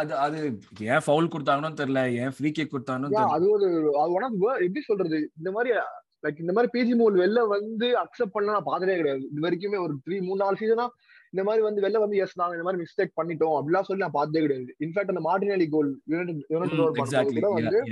[0.00, 0.38] அது அது
[0.92, 3.68] ஏன் ஃபவுல் கொடுத்தாங்கன்னு தெரியல ஏன் ஃப்ரீ கிக் கொடுத்தாங்கன்னு அது ஒரு
[4.02, 5.20] அது ஒன் ஆஃப் எப்படி சொல்றது?
[5.40, 5.72] இந்த மாதிரி
[6.24, 9.22] லைக் இந்த மாதிரி பிஜி மூல் வெளில வந்து அக்செப்ட் பண்ண நான் பார்த்ததே கிடையாது.
[9.32, 10.86] இது வரைக்குமே ஒரு த்ரீ மூணு நாலு சீசனா
[11.30, 13.54] இந்த மாதிரி வந்து வெளில வந்து எஸ் நாங்க இந்த மாதிரி மிஸ்டேக் பண்ணிட்டோம்.
[13.54, 14.74] அப்படிலாம் சொல்லி நான் பார்த்ததே கிடையாது.
[14.78, 17.82] இன்ஃபேக்ட் அந்த மார்டினலி கோல் யுனைடெட் வந்து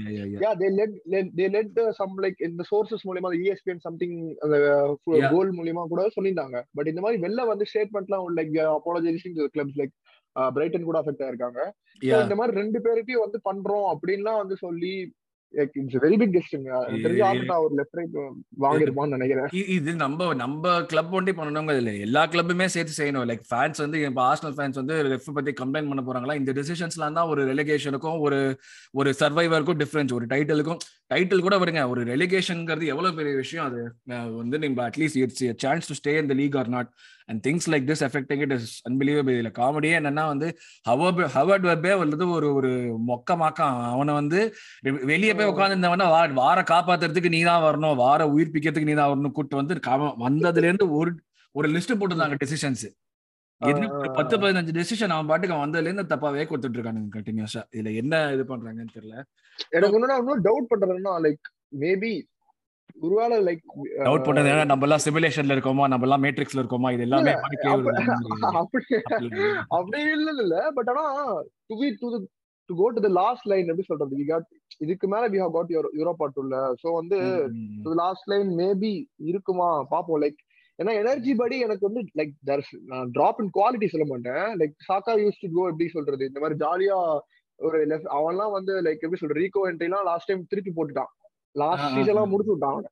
[1.11, 4.99] led- they led uh, some like இந்த sources மூலியமா ESPN something அந்த.
[5.31, 6.63] கோல் மூலியமா கூட சொல்லியிருந்தாங்க.
[6.73, 11.71] பட் இந்த மாதிரி வெளில வந்து ஸ்டேட்மெண்ட்லாம் like apologising clubs like Brighton கூட அஃபெக்ட் ஆயிருக்காங்க.
[12.23, 15.15] இந்த மாதிரி ரெண்டு பேருக்கையும் வந்து பண்றோம் அப்படின்லாம் வந்து சொல்லி
[15.53, 16.67] இட்ஸ் வெரி பிக் கெஸ்டிங்
[17.05, 18.17] தெரிஞ்ச ஆர்டா ஒரு லெஃப்ட் ரைட்
[18.65, 19.49] வாங்கிருப்பான்னு நினைக்கிறேன்.
[19.77, 21.93] இது நம்ம நம்ம கிளப் ஒண்டி பண்ணணுங்க இல்ல.
[22.07, 23.27] எல்லா கிளப்புமே சேர்த்து செய்யணும்.
[23.31, 26.39] லைக் ஃபேன்ஸ் வந்து இப்ப ஆர்சனல் ஃபேன்ஸ் வந்து ரெஃப் பத்தி கம்ப்ளைண்ட் பண்ண போறாங்களா?
[26.43, 28.41] இந்த டிசிஷன்ஸ்லாம் தான் ஒரு ரெலிகேஷனுக்கும் ஒரு
[29.01, 31.83] ஒரு சர்வைவருக்கும் டிஃபரன்ஸ் ஒரு டைட்டிலுக்கும் டைட்டில் கூட வருங்க.
[31.93, 33.67] ஒரு ரெலிகேஷன்ங்கிறது எவ்வளவு பெரிய விஷயம்.
[33.67, 33.81] அது
[34.41, 36.91] வந்து நம்ம at least it's chance to stay இந்த league or not
[37.31, 40.49] and things like this affecting it is unbelievable இதுல காமெடியே என்னன்னா வந்து
[40.91, 42.73] ஹவர்ட் ஹவர்ட் வெப்பே வந்து ஒரு ஒரு
[43.11, 43.79] மொக்கமாக்கான்.
[43.95, 44.41] அவனை வந்து
[45.13, 46.09] வெளியே போய் உட்காந்துருந்தவன
[46.43, 47.99] வார காப்பாத்துறதுக்கு நீ தான் வரணும்.
[48.05, 49.81] வார உயிர்ப்பிக்கிறதுக்கு நீ தான் வரணும் கூட்டு வந்து
[50.27, 51.13] வந்ததுல இருந்து ஒரு
[51.55, 52.87] ஒரு லிஸ்ட் போட்டுருந்தாங்க டெசிஷன்ஸ்
[53.61, 58.45] பத்து பதினஞ்சு டெசிஷன் அவன் பாட்டுக்கு அவன் வந்ததுல இருந்து தப்பாவே கொடுத்துட்டு இருக்கானுங்க கண்டினியூஸா இதுல என்ன இது
[58.51, 59.17] பண்றாங்கன்னு தெரியல.
[59.77, 61.47] எனக்கு இன்னும் டவுட் பண்றதுன்னா லைக்
[61.83, 62.13] மேபி
[63.03, 63.65] ஒருவேளை லைக்
[64.07, 65.85] டவுட் பண்ணது ஏன்னா நம்ம எல்லாம் சிமுலேஷன்ல இருக்கோமா?
[65.93, 66.89] நம்ம எல்லாம் மேட்ரிக்ஸ்ல இருக்கோமா?
[66.97, 67.33] இது எல்லாமே
[69.73, 70.31] அப்படி இல்ல.
[70.45, 71.05] இல்ல பட் ஆனா
[71.69, 72.09] to be to
[72.71, 74.17] to go to the last line எப்படி சொல்றது?
[74.21, 74.49] வி காட்
[74.85, 77.19] இதுக்கு மேல வி ஹவ் காட் யூரோப்பா டூல்ல சோ வந்து
[78.03, 78.93] லாஸ்ட் லைன் மேபி
[79.31, 79.69] இருக்குமா?
[79.93, 80.41] பாப்போம் லைக்
[80.79, 82.35] ஏன்னா எனர்ஜி படி எனக்கு வந்து லைக்
[82.91, 84.45] நான் டிராப் இன் குவாலிட்டி சொல்ல மாட்டேன்.
[84.61, 86.29] லைக் சாக்கா யூஸ் டு கோ எப்படி சொல்றது?
[86.31, 86.99] இந்த மாதிரி ஜாலியா
[87.59, 89.41] ஒரு லெஃப்ட் அவன்லாம் வந்து லைக் எப்படி சொல்றது?
[89.45, 91.11] ரீகோ என்ட்ரிலாம் லாஸ்ட் டைம் திருப்பி போட்டுட்டான்.
[91.57, 92.91] லாஸ்ட் சீசன்லாம் முடிச்சு விட்டான் அவனை.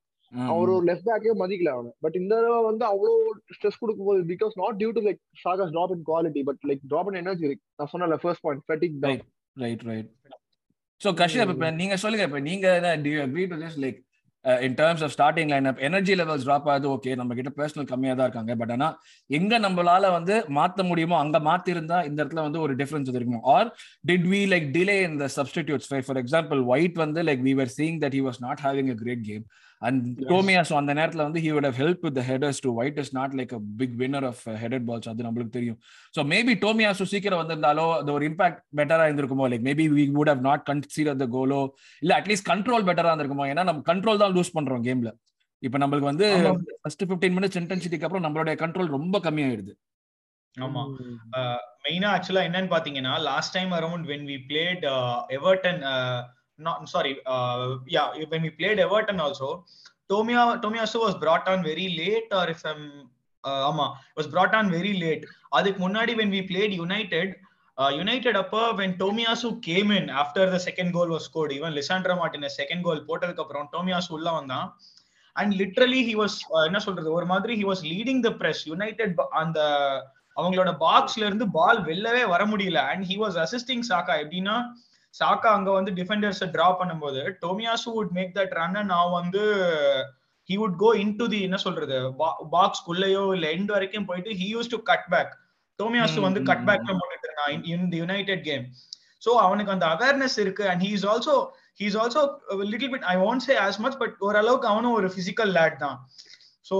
[0.51, 1.91] அவர் ஒரு லெஃப்ட் பேக்கே மதிக்கல அவனை.
[2.05, 3.13] பட் இந்த தடவை வந்து அவ்வளோ
[3.55, 7.19] ஸ்ட்ரெஸ் கொடுக்கும்போது because not due to like Saka's drop in quality but like drop in
[7.23, 9.21] energy நான் சொன்னல ஃபர்ஸ்ட் பாயிண்ட் ஃபெட்டிக் தான்
[9.57, 10.09] ரைட் ரைட்
[11.01, 12.67] சோ கஷ்யப் இப்ப நீங்க சொல்லுங்க இப்ப நீங்க
[13.23, 13.99] agree to this like
[14.45, 16.87] in terms of starting line up energy levels drop ஆகுது.
[16.95, 18.53] Okay நம்ம கிட்ட பர்சனல் கம்மியாக தான் இருக்காங்க.
[18.61, 18.87] பட் ஆனா
[19.29, 23.69] எங்க நம்மளால வந்து மாத்த முடியுமோ அங்க மாத்திருந்தா இந்த இடத்துல வந்து ஒரு டிஃபரன்ஸ் இருக்குமோ or
[24.09, 27.97] did we like delay in the substitutes for example White வந்து like we were seeing
[28.05, 29.45] that he was not having a great game
[29.81, 33.53] and Tomiyasu அந்த நேரத்துல வந்து he would help with headers to White is not like
[33.57, 35.77] a big winner of headed balls அது நம்மளுக்கு தெரியும்.
[36.13, 39.47] So maybe டோமியாஸ் சீக்கிரம் வந்திருந்தாலோ அது ஒரு impact பெட்டரா இருந்திருக்குமோ?
[39.53, 41.61] Like maybe we would have not consider the கோலோ
[42.01, 43.47] இல்ல அட்லீஸ்ட் கண்ட்ரோல் பெட்டரா இருந்திருக்குமோ?
[43.53, 45.11] ஏன்னா நம்ம கண்ட்ரோல் தான் லூஸ் பண்றோம் கேம்ல
[45.63, 46.27] இப்ப நம்மளுக்கு வந்து
[46.81, 49.73] ஃபர்ஸ்ட் பிப்டீன் மினிட்ஸ் இன்டென்சிட்டிக்கு அப்புறம் நம்மளுடைய கண்ட்ரோல் ரொம்ப கம்மியாயிடுது.
[50.55, 50.81] ஆமா.
[51.85, 54.83] மெயினா ஆக்சுவலா என்னன்னு பாத்தீங்கன்னா last time around when we played
[55.37, 55.81] Everton
[56.58, 59.48] not sorry uh, yeah when we played everton also
[60.12, 62.84] tomia tomiyasu was brought on very late or if i'm
[63.44, 63.86] uh, ama
[64.18, 65.24] was brought on very late
[65.58, 67.28] அதுக்கு முன்னாடி when we played united
[67.78, 72.16] uh, united அப்ப when tomiyasu came in after the second goal was scored even lisandro
[72.22, 74.68] martinez second goal போட்டதுக்கு அப்புறம் tomiyasu உள்ள வந்தான்
[75.36, 76.32] and literally he was
[76.68, 79.10] என்ன சொல்றது ஒரு மாதிரி he was leading the press united
[79.42, 79.60] அந்த
[80.38, 84.56] அவங்களோட பாக்ஸ்ல இருந்து பால் வெளிலவே வர முடியல and he was assisting saka எப்படின்னா
[85.19, 89.43] சாக்கா அங்க வந்து டிஃபெண்டர்ஸ் டிரா பண்ணும்போது Tomiyasu would make that run நான் வந்து
[90.49, 91.97] he would go in to the என்ன சொல்றது
[92.55, 95.33] பாக்ஸ் குள்ளேயோ இல்ல எண்ட் வரைக்கும் போயிட்டு he use to cut back
[95.79, 98.65] Tomiyasu வந்து கட் பேக்ல போட்டுட்டு இருந்தான் in the United game
[99.25, 101.35] so அவனுக்கு அந்த அவேர்னஸ் இருக்கு and he is also
[101.79, 102.21] he is also
[102.71, 105.97] little bit I want say as much but ஓரளவுக்கு அவனும் ஒரு பிசிக்கல் லேட் தான்.
[106.65, 106.77] So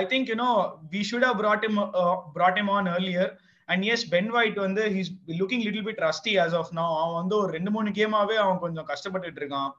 [0.00, 0.50] I think you know
[0.92, 3.26] we should have brought him uh, brought him on earlier.
[3.68, 7.36] And as Ben White வந்து he's looking little bit rusty as of now அவன் வந்து
[7.42, 9.70] ஒரு ரெண்டு மூணு கேமாவே அவன் கொஞ்சம் கஷ்டப்பட்டுட்டு இருக்கான்.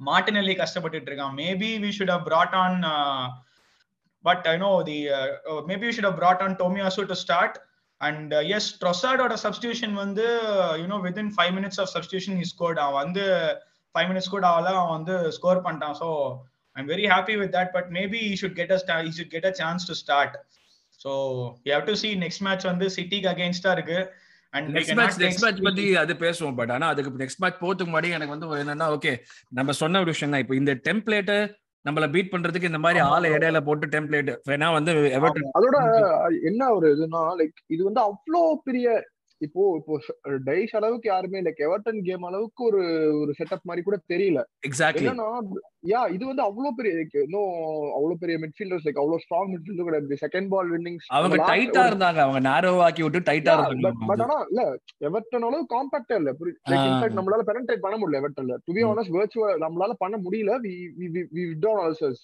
[0.00, 1.34] மாட்டினல்லி கஷ்டப்பட்டுட்டு இருக்கான்.
[1.42, 2.78] Maybe we should have brought on
[4.24, 4.98] but I know the
[5.70, 7.58] maybe we should have brought on Tomiyasu to start
[8.00, 10.24] and as ட்ரொசாடோட substitution வந்து
[10.82, 13.24] you know within five minutes of substitution is got அவன் வந்து
[13.94, 15.96] five minutes கூட ஆகல அவன் வந்து score பண்ணிட்டான்.
[16.00, 16.08] So
[16.76, 19.52] I'm very happy with that but maybe he should get a he should get a
[19.60, 20.36] chance to start
[21.04, 21.10] so
[21.64, 23.98] you have to see next match வந்து சிட்டிக்கு அகைன்ஸ்டா இருக்கு.
[24.52, 28.10] And next match next match பத்தி அது பேசுவோம் but ஆனா அதுக்கு next match போறதுக்கு முன்னாடி
[28.16, 29.12] எனக்கு வந்து என்னன்னா ஓகே
[29.52, 31.32] நம்ம சொன்ன ஒரு விஷயம் தான் இப்போ இந்த டெம்ப்ளேட்
[31.84, 34.92] நம்மள பீட் பண்றதுக்கு இந்த மாதிரி ஆளை இடையில போட்டு டெம்ப்ளேட் வேணா வந்து
[35.56, 35.78] அதோட
[36.50, 38.86] என்ன ஒரு இதுனா லைக் இது வந்து அவ்வளோ பெரிய
[39.46, 39.94] இப்போ இப்போ
[40.48, 42.80] டைஸ் அளவுக்கு யாருமே லைக் எவர்டன் கேம் அளவுக்கு ஒரு
[43.20, 44.40] ஒரு செட்டப் மாதிரி கூட தெரியல.
[45.00, 45.26] என்னன்னா
[45.92, 46.92] யா இது வந்து அவ்வளவு பெரிய
[47.24, 47.54] இன்னும்
[47.96, 50.20] அவ்வளவு பெரிய மிட்ஃபீல்டர்ஸ் லைக் அவ்வளவு ஸ்ட்ராங் மிட்ஃபீல்டர் கிடையாது.
[50.24, 52.20] செகண்ட் பால் வின்னிங்ஸ் அவங்க டைட்டா இருந்தாங்க.
[52.26, 54.08] அவங்க நேரோ ஆக்கி விட்டு டைட்டா இருந்தாங்க.
[54.10, 54.62] பட் ஆனா இல்ல
[55.10, 56.32] எவர்டன் அளவு காம்பாக்டா இல்ல.
[56.72, 60.54] லைக் நம்மளால பெனட்ரேட் பண்ண முடியல எவர்டன்ல டு பி ஆனஸ்ட் வெர்ச்சுவல் நம்மளால பண்ண முடியல.
[60.66, 60.74] வி
[61.16, 61.44] வி வி
[61.86, 62.22] ஆல்சோஸ்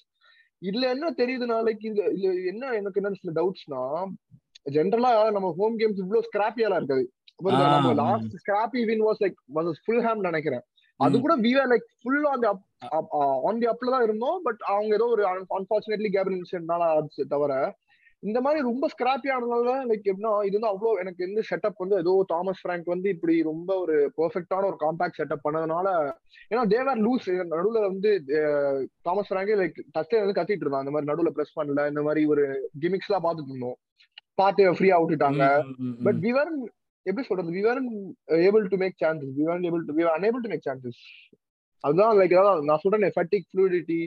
[0.63, 3.81] இதுல என்ன தெரியுதுன்னா லைக் இது இல்ல என்ன எனக்கு என்ன சில டவுட்ஸ்னா
[4.77, 7.05] ஜென்ரலா நம்ம ஹோம் கேம்ஸ் இவ்வளவு ஸ்கிராப்பியாலாம் இருக்காது.
[8.03, 10.65] Last scrappy win was like was Fulham நினைக்கிறேன்.
[11.01, 12.49] அது கூட we are like full on the
[13.49, 15.25] on the அப்ல தான் இருந்தோம் பட் அவங்க ஏதோ ஒரு
[15.59, 17.53] அன்பார்ச்சுனேட்லி கேபிள் இன்சிடென்ட்னால ஆச்சு தவிர
[18.23, 22.13] இந்த மாதிரி ரொம்ப ஸ்கிராப்பி ஆனதுனால லைக் எப்படின்னா இது வந்து அவ்வளோ எனக்கு வந்து செட்டப் வந்து ஏதோ
[22.33, 25.89] தாமஸ் ஃப்ராங்க் வந்து இப்படி ரொம்ப ஒரு பெர்ஃபெக்டான ஒரு காம்பாக்ட் செட்டப் பண்ணதுனால
[26.53, 28.11] ஏன்னா தேவர் லூஸ் நடுவில் வந்து
[29.09, 30.85] தாமஸ் ஃப்ராங்கே லைக் டச்சை வந்து கத்திட்டு இருந்தான்.
[30.85, 31.85] இந்த மாதிரி நடுவில் ப்ரெஸ் பண்ணல.
[31.93, 32.47] இந்த மாதிரி ஒரு
[32.85, 33.79] கிமிக்ஸ் எல்லாம் பார்த்துட்டு இருந்தோம்.
[34.41, 35.45] பார்த்து ஃப்ரீயா விட்டுட்டாங்க.
[36.07, 36.53] பட் விவர்
[37.07, 37.81] எப்படி சொல்றது we were
[38.47, 41.01] able to make chances we were able to we unable to make chances
[41.85, 42.35] அதுதான் லைக்
[42.69, 44.01] நான் சொல்றேன் ஃபட்டிக் ஃப்ளூடிட்டி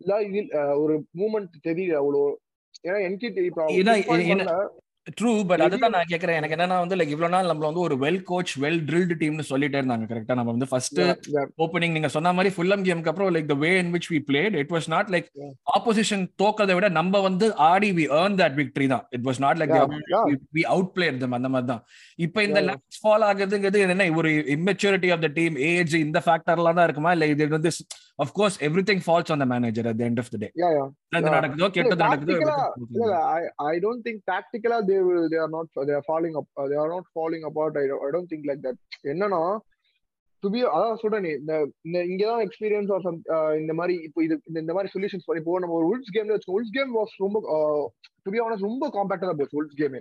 [0.00, 0.40] இல்ல இது
[0.82, 2.24] ஒரு மூமெண்ட் தெரியல அவ்வளோ.
[2.86, 4.56] ஏன்னா என்கிட்ட
[5.18, 6.36] ட்ரூ பட் அதுதான் நான் கேக்குறேன்.
[6.38, 9.78] எனக்கு என்னன்னா வந்து லைக் இவ்வளவு நாள் நம்ம வந்து ஒரு வெல் கோச் வெல் ட்ரில்டு டீம்னு சொல்லிட்டே
[9.80, 11.00] இருந்தாங்க கரெக்டா நம்ம வந்து ஃபர்ஸ்ட்
[11.64, 14.72] ஓப்பனிங் நீங்க சொன்ன மாதிரி ஃபுல்லம் கேமுக்கு அப்புறம் like the way in which we played it
[14.76, 15.28] was not like
[15.76, 19.04] opposition தோக்கதை விட நம்ம வந்து ஆடி வி ஏர்ன் தட் விக்டரி தான்.
[19.18, 19.74] It was not like
[20.58, 20.64] we
[20.96, 21.84] outplayed them அந்த மாதிரி தான்.
[22.26, 26.88] இப்போ இந்த லேக்ஸ் ஃபால் ஆகுதுங்கிறது என்ன ஒரு immaturity of the team age இந்த ஃபேக்டர்லாம் தான்
[26.90, 27.12] இருக்குமா?
[27.18, 27.72] இல்ல இது வந்து
[28.24, 30.48] of course everything falls on the manager at the end of the day.
[30.60, 30.86] Yeah yeah.
[30.86, 32.34] நல்லது நடக்குதோ கெட்டது நடக்குதோ
[34.02, 37.04] think tactically they will they are not they are falling up uh, they are not
[37.14, 37.76] falling apart.
[37.76, 38.76] I, I don't think like that.
[39.12, 39.40] என்னன்னா
[40.42, 41.52] to be அதான் சொல்றேன் இந்த
[41.86, 43.18] இந்த இங்கதான் எக்ஸ்பீரியன்ஸ் ஆர் சம்
[43.60, 46.92] இந்த மாதிரி இப்போ இது இந்த மாதிரி சொல்யூஷன்ஸ் இப்போ நம்ம ஒரு உல்ஸ் கேம்ல வச்சுக்கோ உல்ஸ் கேம்
[46.98, 47.38] வாஸ் ரொம்ப
[48.26, 50.00] டு பி ஆனஸ் ரொம்ப காம்பேக்டா தான் போச்சு உல்ஸ் கேமே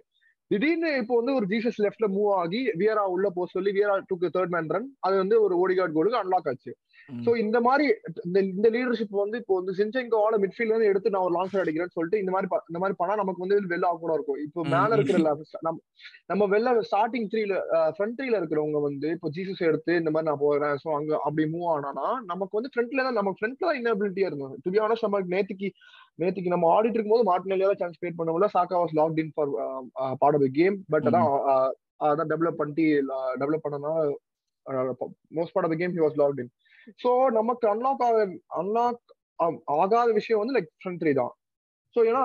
[0.51, 4.53] திடீர்னு இப்போ வந்து ஒரு ஜீசஸ் லெஃப்ட்ல மூவ் ஆகி வியரா உள்ள போக சொல்லி வியரா டுக்கு தேர்ட்
[4.55, 6.73] மேன் ரன் அது வந்து ஒரு ஓடிகார்ட் கோலுக்கு அன்லாக் ஆச்சு.
[7.09, 7.85] சோ இந்த மாதிரி
[8.27, 11.95] இந்த இந்த லீடர்ஷிப் வந்து இப்போ வந்து சின்செங்கோவால மிட்ஃபீல்ட்ல இருந்து எடுத்து நான் ஒரு லாங் சைட் அடிக்கிறேன்னு
[11.97, 14.39] சொல்லிட்டு இந்த மாதிரி இந்த மாதிரி பண்ணா நமக்கு வந்து வெளில ஆக கூட இருக்கும்.
[14.45, 15.19] இப்போ மேல இருக்கிற
[16.31, 17.55] நம்ம வெளில ஸ்டார்டிங் த்ரீல
[17.97, 20.75] ஃப்ரண்ட் த்ரீல இருக்கிறவங்க வந்து இப்போ ஜீசஸ் எடுத்து இந்த மாதிரி நான் போறேன்.
[20.83, 24.73] சோ அங்க அப்படி மூவ் ஆனானா நமக்கு வந்து ஃப்ரண்ட்ல தான் நமக்கு ஃப்ரண்ட்ல தான் இன்னபிலிட்டியா இருக்கும் டு
[24.75, 25.69] பி ஆனஸ்ட் நமக்கு நேத்திக்கு
[26.23, 29.51] நேத்திக்கு நம்ம ஆடிட்டு இருக்கும்போது மார்டினேலியால சான்ஸ் கிரியேட் பண்ண முடியல Saka was locked in for
[30.21, 31.29] part of game but அதான்
[32.05, 32.85] அதான் டெவலப் பண்ணிட்டு
[33.41, 33.93] டெவலப் பண்ணனா
[35.37, 36.51] most part of game he was locked in
[37.03, 38.27] so நமக்கு அன்லாக் ஆக
[38.61, 39.01] அன்லாக்
[39.79, 41.33] ஆகாத விஷயம் வந்து லைக் ஃப்ரண்ட் த்ரீ தான்.
[41.95, 42.21] சோ ஏன்னா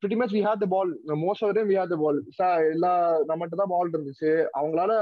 [0.00, 0.90] pretty much we had the ball
[1.22, 2.18] most of time we had the ball
[2.72, 2.90] எல்லா
[3.28, 4.30] நம்மகிட்ட தான் பால் இருந்துச்சு.
[4.58, 4.92] அவங்களால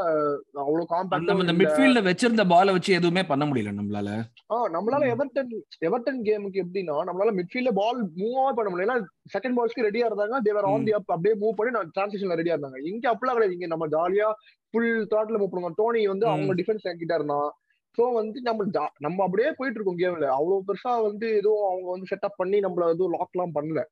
[0.65, 4.11] அவ்வளவு காம்பாக்ட் நம்ம மிட்ஃபீல்ட்ல வச்சிருந்த பால வச்சு எதுவுமே பண்ண முடியல நம்மளால.
[4.53, 5.51] ஆ நம்மளால எவர்டன்
[5.89, 8.97] எவர்டன் கேமுக்கு எப்படின்னா நம்மளால மிட்ஃபீல்ட்ல பால் மூவ் பண்ண முடியல.
[9.37, 10.39] செகண்ட் பால்ஸ்க்கு ரெடியா இருந்தாங்க.
[10.49, 12.81] தேவர் ஆன் தி அப் அப்படியே மூவ் பண்ணி நான் டிரான்சிஷன்ல ரெடியா இருந்தாங்க.
[12.93, 13.59] இங்க அப்படிலாம் கிடையாது.
[13.59, 14.29] இங்க நம்ம ஜாலியா
[14.75, 17.49] ஃபுல் தாட்ல மூவ் பண்ணுவோம் டோனி வந்து அவங்க டிஃபென்ஸ் என்கிட்ட இருந்தான்
[17.99, 18.65] சோ வந்து நம்ம
[18.99, 23.15] நம்ம அப்படியே போயிட்டு இருக்கோம் கேம்ல அவ்வளவு பெருசா வந்து எதுவும் அவங்க வந்து செட்டப் பண்ணி நம்மள எதுவும்
[23.15, 23.83] லாக் எல்லாம் பண்ணல.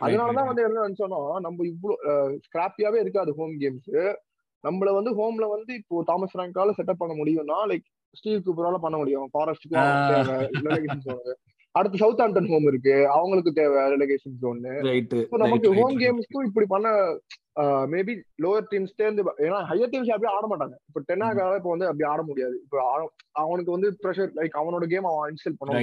[0.00, 1.98] அதனாலதான் வந்து என்ன நினைச்சோம்னா நம்ம இவ்வளவு
[2.46, 3.90] ஸ்கிராப்பியாவே இருக்காது ஹோம் கேம்ஸ்
[4.64, 9.28] நம்மள வந்து ஹோம்ல வந்து இப்போ தாமஸ் பிராங்கால செட்டப் பண்ண முடியும்னா லைக் ஸ்டீவ் கூப்பரால பண்ண முடியும்.
[11.04, 11.20] ஜோன்
[11.78, 12.94] அடுத்து சவுத் ஆம்டன் ஹோம் இருக்கு.
[13.16, 14.60] அவங்களுக்கு தேவை ரெலகேஷன் ஜோன்
[15.42, 16.88] நமக்கு ஹோம் கேம்ஸ்க்கும் இப்படி பண்ண
[17.92, 20.74] மேபி லோவர் டீம்ஸ் தேர்ந்து ஏன்னா ஹையர் டீம்ஸ் அப்படியே ஆட மாட்டாங்க.
[20.88, 22.56] இப்போ டென்னாக்காக இப்போ வந்து அப்படி ஆட முடியாது.
[22.64, 22.78] இப்போ
[23.42, 25.78] அவனுக்கு வந்து ப்ரெஷர் லைக் அவனோட கேம் அவன் இன்ஸ்டால் பண்ண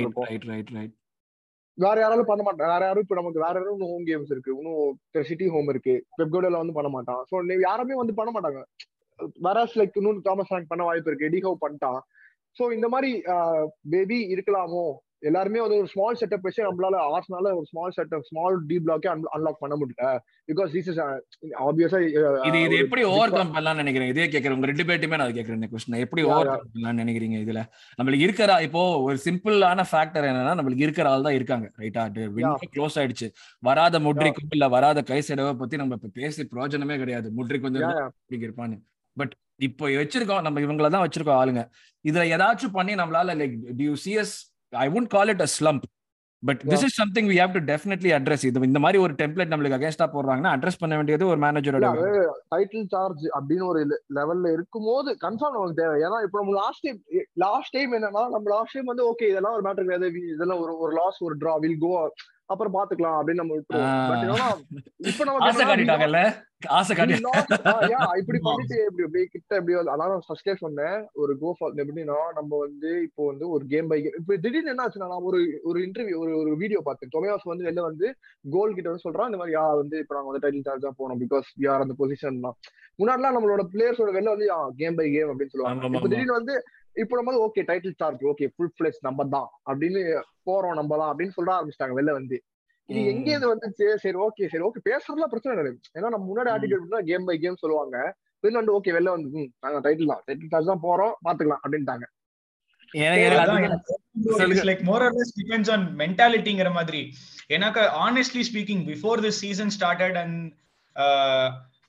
[1.77, 2.71] வேற யாராலும் பண்ண மாட்டான்.
[2.73, 4.51] வேற யாரும் இப்ப நமக்கு வேற யாரும் ஹோம் கேம்ஸ் இருக்கு.
[4.57, 5.95] இன்னும் சிட்டி ஹோம் இருக்கு.
[6.17, 7.21] பெப்கோடல வந்து பண்ண மாட்டான்.
[7.29, 7.35] சோ
[7.67, 8.61] யாருமே வந்து பண்ண மாட்டாங்க.
[9.47, 11.29] வேற லைக் இன்னும் தாமஸ் ரேங்க் பண்ண வாய்ப்பு இருக்கு.
[11.29, 11.99] எடிஹவ் பண்ணிட்டான்.
[12.57, 13.11] சோ இந்த மாதிரி
[13.93, 14.85] பேபி இருக்கலாமோ?
[15.29, 19.61] எல்லாருமே வந்து ஒரு ஸ்மால் செட்டப் வச்சு நம்மளால ஆர்ஸ்னால ஒரு ஸ்மால் செட்டப் ஸ்மால் டி பிளாக்கே அன்லாக்
[19.63, 20.09] பண்ண முடியல.
[20.49, 20.99] பிகாஸ் திஸ் இஸ்
[21.67, 21.99] ஆப்வியஸா
[22.49, 24.57] இது இது எப்படி ஓவர் கம் பண்ணலாம் நினைக்கிறேன் இதே கேக்குறேன்.
[24.57, 27.61] உங்க ரெண்டு பேர்ட்டுமே நான் கேக்குறேன் இந்த கொஸ்டின் எப்படி ஓவர் கம் பண்ணலாம் நினைக்கிறீங்க இதுல?
[27.99, 32.05] நம்மளுக்கு இருக்கிற இப்போ ஒரு சிம்பிளான ஃபேக்டர் என்னன்னா நம்மளுக்கு இருக்கிற ஆள் தான் இருக்காங்க ரைட்டா
[32.37, 33.29] விண்டோ க்ளோஸ் ஆயிடுச்சு.
[33.69, 37.29] வராத முட்ரிக்கும் இல்ல வராத கை செடவை பத்தி நம்ம இப்ப பேசி பிரயோஜனமே கிடையாது.
[37.39, 37.83] முட்ரிக் வந்து
[38.47, 38.79] இருப்பான்னு.
[39.17, 39.33] பட்
[39.67, 41.61] இப்போ வச்சிருக்கோம் நம்ம இவங்கள தான் வச்சிருக்கோம் ஆளுங்க.
[42.05, 44.33] இதுல ஏதாச்சும் பண்ணி நம்மளால like due CS
[44.73, 45.85] I won't call it a slump
[46.43, 49.77] but this is something we have to definitely address இது இந்த மாதிரி ஒரு டெம்ப்ளேட் நம்மளுக்கு
[49.77, 51.89] அகேன்ஸ்டா போடுறாங்கன்னா அட்ரஸ் பண்ண வேண்டியது ஒரு மேனேஜரோட
[52.53, 53.81] டைட்டில் சார்ஜ் அப்படின்னு ஒரு
[54.17, 55.95] லெவல்ல இருக்கும்போது கன்ஃபார்ம் நமக்கு தேவை.
[56.05, 56.99] ஏன்னா இப்போ நம்ம லாஸ்ட் டைம்
[57.45, 60.09] லாஸ்ட் டைம் என்னன்னா நம்ம லாஸ்ட் டைம் வந்து ஓகே இதெல்லாம் ஒரு மேட்டர் கிடையாது.
[60.35, 61.91] இதெல்லாம் ஒரு ஒரு லாஸ் ஒரு டிரா வில் கோ
[62.53, 64.59] அப்புறம் பாத்துக்கலாம் அப்படின்னு நம்ம விட்டுருவோம்.
[65.09, 65.25] இப்ப
[66.99, 67.15] காட்டி
[68.21, 70.97] இப்படி பண்ணிட்டு எப்படி அப்படியே கிட்ட எப்படி அதான் ஃபர்ஸ்டே சொன்னேன்.
[71.21, 74.85] ஒரு கோ ஃபால் எப்படின்னா நம்ம வந்து இப்போ வந்து ஒரு கேம் பை கேம் இப்போ திடீர்னு என்ன
[74.85, 75.39] ஆச்சுன்னா நான் ஒரு
[75.71, 77.11] ஒரு இன்டர்வியூ ஒரு ஒரு வீடியோ பார்த்தேன்.
[77.15, 78.07] டொமேவாஸ் வந்து வெளில வந்து
[78.55, 81.21] கோல் கிட்ட வந்து சொல்றான் இந்த மாதிரி யா வந்து இப்போ நாங்க வந்து டைட்டில் சார்ஜ் தான் போனோம்
[81.25, 82.57] பிகாஸ் யார் அந்த பொசிஷன் தான்
[82.99, 84.47] முன்னாடிலாம் நம்மளோட பிளேயர்ஸோட வெளில வந்து
[84.81, 85.91] கேம் பை கேம் அப்படின்னு சொல்லுவாங்க.
[85.97, 86.55] இப்போ திடீர்னு வந்து
[87.01, 90.01] இப்போ நம்ம okay title charge okay full place நம்ம தான் அப்படின்னு
[90.49, 92.37] போறோம் நம்ம தான் அப்படின்னு சொல்ல ஆரம்பிச்சிட்டாங்க வெளில வந்து.
[92.89, 95.79] இது எங்க இருந்து வந்துச்சு சரி ஓகே சரி ஓகே பேசுறதுலாம் பிரச்சனை கிடையாது.
[95.97, 97.97] ஏன்னா நம்ம முன்னாடி ஆட்டிடியூட் கேம் பை கேம் சொல்லுவாங்க.
[98.43, 100.23] வெளில வந்து ஓகே வெளில வந்து நாங்க டைட்டில் தான்.
[100.27, 102.05] டைட்டில் சார்ஜ் தான் போறோம் பாத்துக்கலாம் அப்படின்ட்டாங்க.
[104.69, 107.01] Like more or less depends on மென்டாலிட்டிங்கிற மாதிரி.
[107.57, 110.37] எனக்கு honestly speaking before this season started and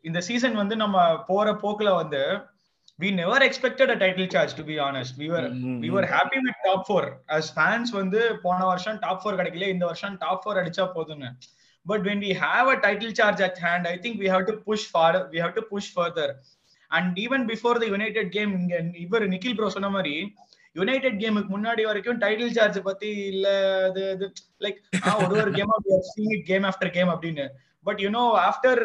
[0.08, 2.22] இந்த சீசன் வந்து நம்ம போற போக்குல வந்து
[2.98, 5.80] we never expected a title charge to be honest we were mm-hmm.
[5.80, 9.84] we were happy with top 4 as fans வந்து போன வருஷம் டாப் 4 கிடைக்கல இந்த
[9.90, 11.30] வருஷம் டாப் 4 அடிச்சா போதும்னு
[11.86, 14.84] but when we have a title charge at hand i think we have to push
[14.94, 16.28] farther we have to push further
[16.90, 20.14] and even before the united game இங்க இவர் நிக்கில் ப்ரோ சொன்ன மாதிரி
[20.80, 23.48] யுனைடெட் கேமுக்கு முன்னாடி வரைக்கும் டைட்டில் சார்ஜ் பத்தி இல்ல
[23.88, 24.04] அது
[24.64, 24.78] லைக்
[25.24, 25.74] ஒரு ஒரு கேம்
[26.52, 27.46] கேம் ஆஃப்டர் கேம் அப்படின்னு
[27.86, 28.80] பட் யூ நோ ஆஃப்டர்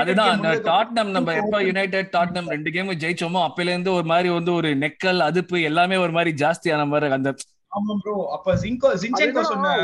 [0.00, 4.52] அதுதான் அந்த டாட்னம் நம்ம எப்ப யுனைடெட் டாட்னம் ரெண்டு கேம் ஜெயிச்சோமோ அப்பல இருந்து ஒரு மாதிரி வந்து
[4.54, 7.32] ஒரு நெக்கல் அதுப்பு எல்லாமே ஒரு மாதிரி ஜாஸ்தியான மாதிரி அந்த
[7.72, 9.74] ஆமா ப்ரோ அப்ப ஜிங்கோ ஜின்சென்கோ சொன்ன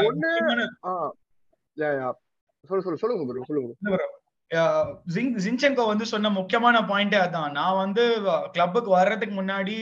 [2.64, 3.74] சொல்லு சொல்லு சொல்லுங்க ப்ரோ சொல்லுங்க
[5.44, 7.52] ஜின்சென்கோ வந்து சொன்ன முக்கியமான பாயிண்டே அதான்.
[7.52, 8.02] நான் வந்து
[8.54, 9.74] கிளப்புக்கு வர்றதுக்கு முன்னாடி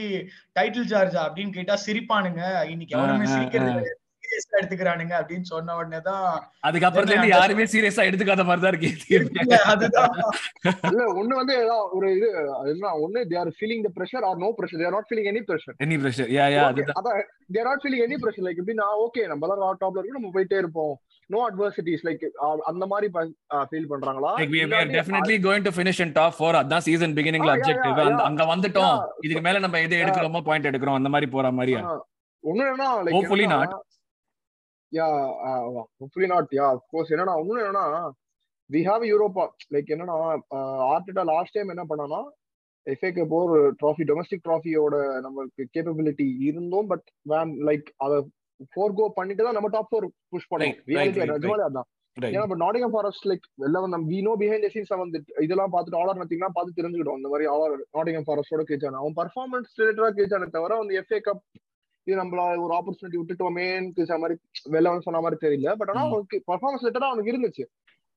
[0.57, 2.43] டைட்டில் சார்ஜ் அப்படின்னு கேட்டா சிரிப்பானுங்க.
[2.73, 3.93] இன்னைக்கு எவனுமே சிரிக்கிறது
[4.35, 6.25] சீரியஸா எடுத்துக்கிறானுங்க அப்படின்னு சொன்ன உடனே தான்
[6.69, 8.91] அதுக்கப்புறத்துல இருந்து யாருமே சீரியஸா எடுத்துக்காத மாதிரி தான் இருக்கு
[9.73, 10.15] அதுதான்.
[10.91, 11.57] இல்ல ஒண்ணு வந்து
[11.97, 12.29] ஒரு இது
[12.73, 15.43] என்ன ஒண்ணு they are feeling the pressure or no pressure they are not feeling any
[15.51, 17.01] pressure any pressure yeah yeah அதுதான்.
[17.55, 20.59] They are not feeling any pressure like எப்படின்னா ஓகே நம்ம எல்லாம் டாப்ல இருக்கு நம்ம போயிட்டே
[20.63, 20.95] இருப்போம்.
[21.31, 22.25] நோ அட்வர்சிட்டிஸ் லைக்
[22.71, 23.07] அந்த மாதிரி
[23.71, 24.33] ஃபீல் பண்றாங்களா?
[24.39, 28.43] Like we are definitely going to finish in top 4 அதான் சீசன் பிகினிங்ல அப்ஜெக்டிவ் அங்க
[28.51, 28.97] வந்துட்டோம்.
[29.27, 30.99] இதுக்கு மேல நம்ம எது எடுக்கறோமோ பாயிண்ட் எடுக்கறோம்.
[31.01, 31.81] அந்த மாதிரி போற மாதிரியா?
[32.45, 33.73] ஒண்ணு என்னன்னா like hopefully not
[34.95, 35.07] yeah
[35.97, 37.85] hopefully not yeah of course என்னன்னா ஒண்ணு என்னன்னா
[38.71, 40.17] வி ஹேவ் யூரோப்பா லைக் என்னன்னா
[40.89, 42.21] ஆர்டேட்டா லாஸ்ட் டைம் என்ன பண்ணானா
[42.87, 48.15] எஃப்ஏ கப் ஒரு ட்ராஃபி டொமஸ்டிக் ட்ராஃபியோட நம்மளுக்கு கேப்பபிலிட்டி இருந்தோம் பட் வேன் லைக் அத
[48.71, 50.75] ஃபோர் கோ பண்ணிட்டு தான் நம்ம டாப் ஃபோர் புஷ் பண்ணோம்.
[51.35, 51.89] நிஜமாலே அதான்.
[52.17, 56.21] ஏன்னா இப்போ நாடிகம் ஃபாரஸ்ட் லைக் எல்லாம் நம்ம வி நோ பிஹைண்ட் சீன்ஸ் வந்து இதெல்லாம் பார்த்துட்டு ஆலர்
[56.21, 60.99] நத்திங்லாம் பார்த்து தெரிஞ்சுக்கிட்டோம் இந்த மாதிரி ஆலர் நாடிகம் ஃபாரஸ்டோட கேச்சான அவன் பர்ஃபார்மன்ஸ் ரிலேட்டடா கேச்சானே தவிர வந்து
[61.01, 61.43] எஃப்ஏ கப்
[62.07, 64.35] இது நம்மள ஒரு ஆப்பர்ச்சுனிட்டி விட்டுட்டோமேன்னு மாதிரி
[64.75, 65.71] வெளில வந்து சொன்ன மாதிரி தெரியல.
[65.81, 67.65] பட் ஆனா அவனுக்கு பர்ஃபார்மன்ஸ் ரிலேட்டடா அவனுக்கு இருந்துச்சு.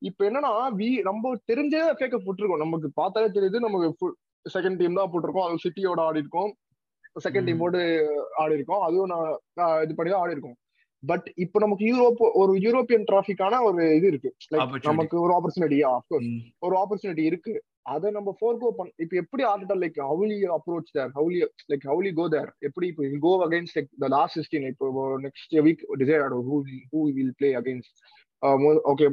[0.02, 4.10] இப்போ என்னன்னா வி நம்ம தெரிஞ்சே எஃப்ஏ கப் விட்டுருக்கோம் நமக்கு பார்த்தாலே தெரியுது நமக்கு
[4.46, 5.48] செகண்ட் டீம் தான் போட்டிருக்கோம்.
[5.48, 6.52] அது சிட்டியோட ஆடி இருக்கோம்
[7.26, 7.80] செகண்ட் டீமோடு
[8.42, 9.12] ஆடி இருக்கோம் அதுவும்
[9.60, 10.58] நான் இது பண்ணி தான் ஆடி இருக்கோம்
[11.04, 14.30] பட் இப்போ நமக்கு யூரோப் ஒரு யூரோப்பியன் டிராஃபிக்கான ஒரு இது இருக்கு.
[14.54, 15.80] லைக் நமக்கு ஒரு ஆப்பர்ச்சுனிட்டி
[16.62, 17.54] ஒரு ஆப்பர்ச்சுனிட்டி இருக்கு.
[17.94, 21.40] அதை நம்ம ஃபோர் கோ பண்ண இப்போ எப்படி order like how we approach there how we
[21.72, 25.84] like how we go there எப்படி இப்போ go against like the last sixteen இப்போ next week
[26.02, 26.58] decide who
[26.94, 27.94] who will play against
[28.92, 29.08] okay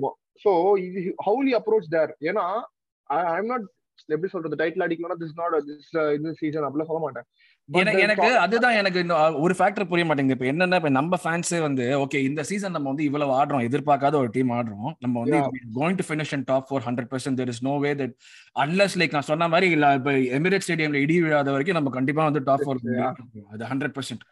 [0.45, 0.53] so
[0.87, 2.47] இது ஹவுலி அப்ரோச் தேர் ஏன்னா
[3.11, 3.67] I am not
[4.15, 5.57] எப்படி சொல்றது title அடிக்கணும்னா this not
[6.23, 7.27] this season அப்படிலாம் சொல்ல மாட்டேன்.
[8.05, 9.01] எனக்கு அதுதான் எனக்கு
[9.45, 10.37] ஒரு ஃபேக்டர் புரிய மாட்டேங்குது.
[10.37, 14.31] இப்ப என்னன்னா இப்ப நம்ம ஃபேன்ஸே வந்து ஓகே இந்த சீசன் நம்ம வந்து இவ்வளவு ஆடுறோம் எதிர்பார்க்காத ஒரு
[14.35, 14.91] டீம் ஆடுறோம்.
[15.05, 15.39] நம்ம வந்து
[15.79, 18.15] going to finish and top four hundred percent there is no way that
[18.65, 22.43] unless like நான் சொன்ன மாதிரி இல்ல இப்ப எமிரேட் ஸ்டேடியம்ல இடி விழாத வரைக்கும் நம்ம கண்டிப்பா வந்து
[22.51, 22.83] டாப் ஃபோர்
[23.55, 24.25] அது hundred percent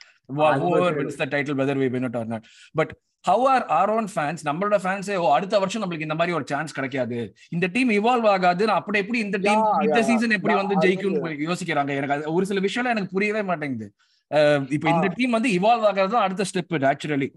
[0.99, 2.47] wins the title whether we win it or not
[2.81, 2.93] but
[3.25, 6.77] how our our own fans நம்மளோட ஃபேன்ஸே ஓ அடுத்த வருஷம் நம்மளுக்கு இந்த மாதிரி ஒரு சான்ஸ்
[6.79, 7.19] கிடைக்காது.
[7.57, 8.65] இந்த டீம் இவால்வ் ஆகாது.
[8.79, 11.17] அப்படி எப்படி இந்த டீம் இந்த சீசன் எப்படி வந்து ஜெயிக்கும்
[11.51, 11.93] யோசிக்கிறாங்க.
[12.01, 13.89] எனக்கு ஒரு சில விஷயம் எனக்கு புரியவே மாட்டேங்குது.
[14.77, 17.29] இப்போ இந்த டீம் வந்து இவால்வ் ஆகிறது அடுத்த ஸ்டெப் நேச்சுரலி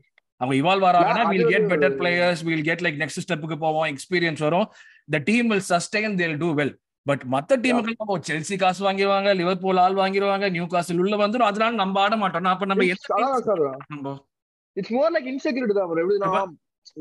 [0.41, 4.67] அவங்க evolve ஆறாங்கன்னா will get better players will get like next ஸ்டெப்புக்கு போவோம் எக்ஸ்பீரியன்ஸ் வரும்.
[5.13, 6.73] The team will sustain they'll do well
[7.05, 7.93] but மத்த டீமுக்கு
[8.29, 12.53] செல்சி காசு வாங்கிடுவாங்க லிவர்பூல் ஆள் வாங்கிடுவாங்க நியூ காசில் உள்ள வந்துடும் அதனால நம்ம ஆட மாட்டோம்.
[12.53, 12.85] அப்ப நம்ம
[13.93, 14.13] நம்ம
[14.77, 16.31] இட்ஸ் மோர் லைக் இன்செக்யூரிட்டி தான் எப்படின்னா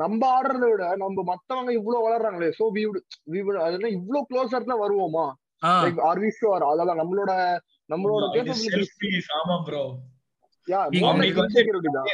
[0.02, 2.82] நம்ம ஆடுறத விட நம்ம மத்தவங்க இவ்வளவு வளர்றாங்களே சோ வி
[3.34, 5.24] வி அது இவ்ளோ க்ளோசர்ல வருவோமா?
[5.84, 7.32] லைக் ஆர் வி ஷூர் அதான் நம்மளோட
[7.90, 9.82] நம்மளோட கேப்பபிலிட்டிஸ் ஆமா ப்ரோ
[10.68, 12.12] யா இன்செக்யூரிட்டி தான்.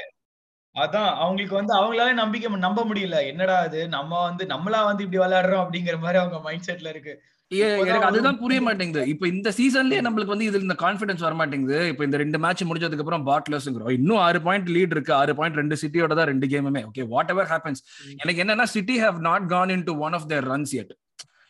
[0.76, 3.16] அதான் அவங்களுக்கு வந்து அவங்களால நம்பிக்கை நம்ப முடியல.
[3.30, 7.14] என்னடா அது நம்ம வந்து நம்மளா வந்து இப்படி விளையாடுறோம் அப்படிங்கிற மாதிரி அவங்க மைண்ட் செட்ல இருக்கு.
[7.50, 9.02] எனக்கு அதுதான் புரிய மாட்டேங்குது.
[9.12, 11.78] இப்ப இந்த சீசன்லயே நம்மளுக்கு வந்து இதுல இந்த கான்பிடன்ஸ் வர மாட்டேங்குது.
[11.92, 15.12] இப்ப இந்த ரெண்டு மேட்ச் முடிஞ்சதுக்கு அப்புறம் பாட்லர்ஸ்ங்கிறோம் இன்னும் ஆறு பாயிண்ட் லீட் இருக்கு.
[15.20, 17.82] ஆறு பாயிண்ட் ரெண்டு சிட்டியோட தான் ரெண்டு கேமுமே ஓகே வாட் எவர் ஹேப்பன்ஸ்
[18.20, 20.94] எனக்கு என்னன்னா City have not gone in to one of their runs at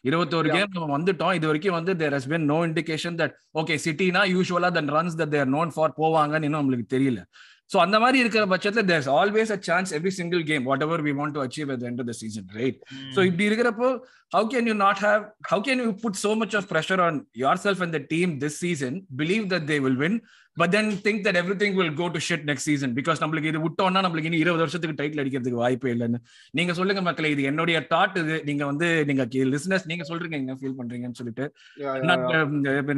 [0.04, 1.34] இருபத்தோரு கேம் நம்ம வந்துட்டோம்.
[1.38, 5.34] இது வரைக்கும் வந்து there has been no indication that okay சிட்டினா யூஸ்வலா தன் runs that
[5.34, 7.22] they're known for போவாங்கன்னு இன்னும் நம்மளுக்கு தெரியல.
[7.70, 11.34] ஸோ அந்த மாதிரி இருக்கிற பட்சத்தில் there's always a chance every single game whatever we want
[11.36, 12.78] to achieve at end the season right
[13.16, 13.88] so இப்படி இருக்கிறப்போ
[14.32, 17.18] how can you not have how can you put so much of pressure on
[17.66, 20.18] yourself and the team this season believe that they will win
[20.56, 24.00] but then think that everything will go to shit next season because நம்மளுக்கு இது விட்டோம்னா
[24.06, 26.18] நம்மளுக்கு இனி இருபது வருஷத்துக்கு title அடிக்கிறதுக்கு வாய்ப்பே இல்லைன்னு.
[26.58, 28.36] நீங்க சொல்லுங்க மக்களே இது என்னுடைய தாட் இது.
[28.48, 31.46] நீங்க வந்து நீங்க லிசனர்ஸ் நீங்க சொல்றீங்க என்ன ஃபீல் பண்றீங்கன்னு சொல்லிட்டு.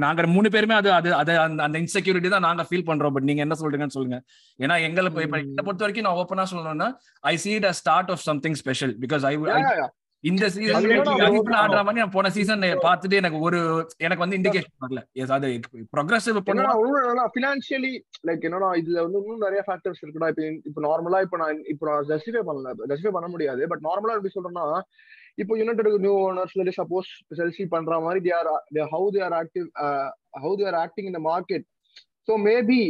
[0.05, 1.33] நாங்க மூணு பேருமே அது அது அது
[1.67, 3.15] அந்த இன்செக்யூரிட்டி தான் நாங்க ஃபீல் பண்றோம்.
[3.17, 4.21] பட் நீங்க என்ன சொல்றீங்கன்னு சொல்லுங்க.
[4.65, 6.91] ஏன்னா எங்களை இப்ப இதை பொறுத்த வரைக்கும் நான் ஓப்பனா சொல்லணும்னா
[7.33, 9.37] I see it a start of something special because I
[10.25, 10.85] இந்த சீசன்
[11.61, 13.59] ஆடுற மாதிரி நான் போன சீசன் பார்த்துட்டு எனக்கு ஒரு
[14.05, 15.01] எனக்கு வந்து இண்டிகேஷன் வரல.
[15.23, 15.49] எஸ் அது
[15.95, 17.93] ப்ரோக்ரஸிவ் பண்ணா ஃபினான்ஷியலி
[18.29, 20.29] லைக் என்னன்னா இதுல வந்து இன்னும் நிறைய ஃபேக்டர்ஸ் இருக்குடா.
[20.33, 22.77] இப்போ இப்போ நார்மலா இப்போ நான் இப்போ நான் ஜஸ்டிஃபை பண்ணல.
[22.93, 23.63] ஜஸ்டிஃபை பண்ண முடியாது.
[23.73, 24.67] பட் நார்மலா எப்படி சொல்றேன்னா
[25.43, 28.51] இப்போ யுனைடெட் நியூ ஓனர்ஸ் சொல்லி சப்போஸ் செல்சி பண்ற மாதிரி they are
[28.95, 29.69] how they are active
[30.45, 31.67] how they are acting இந்த மார்க்கெட்
[32.29, 32.81] ஸோ மேபி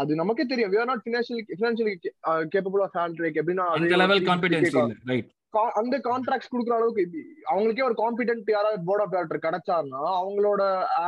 [0.00, 0.70] அது நமக்கே தெரியும்.
[0.72, 1.94] We are not financially financially
[2.54, 4.76] capable of hand track எப்படின்னா அந்த லெவல் கான்ஃபிடன்ஸ்
[5.12, 5.30] ரைட்
[5.80, 7.02] அந்த கான்ட்ராக்ட்ஸ் கொடுக்குற அளவுக்கு
[7.50, 10.62] அவங்களுக்கே ஒரு காம்பிடென்ட் யாராவது போர்ட் ஆஃப் டைரக்டர் கிடைச்சாருன்னா அவங்களோட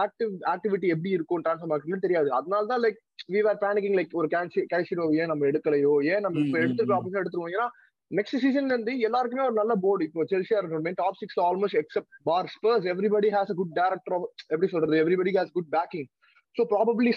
[0.05, 2.29] ஆக்டிவ் ஆக்டிவிட்டி எப்படி இருக்கும் டிரான்ஸ்ஃபர் மார்க்கெட்னு தெரியாது.
[2.39, 2.99] அதனால தான் like
[3.35, 4.29] we are panicking like ஒரு
[4.75, 7.53] கேஷிரோ ஏன் நம்ம எடுக்கலையோ ஏன் நம்ம இப்போ எடுத்துருக்கோம் அப்படின்னு எடுத்துருவோம்?
[7.57, 7.69] ஏன்னா
[8.11, 12.49] நெக்ஸ்ட் சீசன்ல இருந்து எல்லாருக்குமே ஒரு நல்ல போர்டு இப்போ செல்சியா இருக்கட்டும் டாப் சிக்ஸ்ல almost except for
[12.55, 14.17] Spurs everybody has a good director
[14.53, 16.09] எப்படி சொல்றது everybody has good backing
[16.57, 17.11] so probably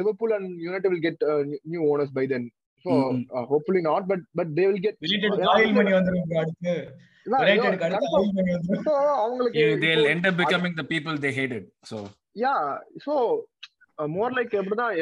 [0.00, 1.22] Liverpool and United will get
[1.72, 2.46] new owners by then
[2.86, 2.94] so
[3.52, 4.98] hopefully not but but they will get
[9.22, 11.98] அவங்களுக்கு they'll end up becoming the people they hated so.
[12.42, 12.52] Yeah
[13.04, 13.14] so
[14.16, 14.92] more like எப்படிதான்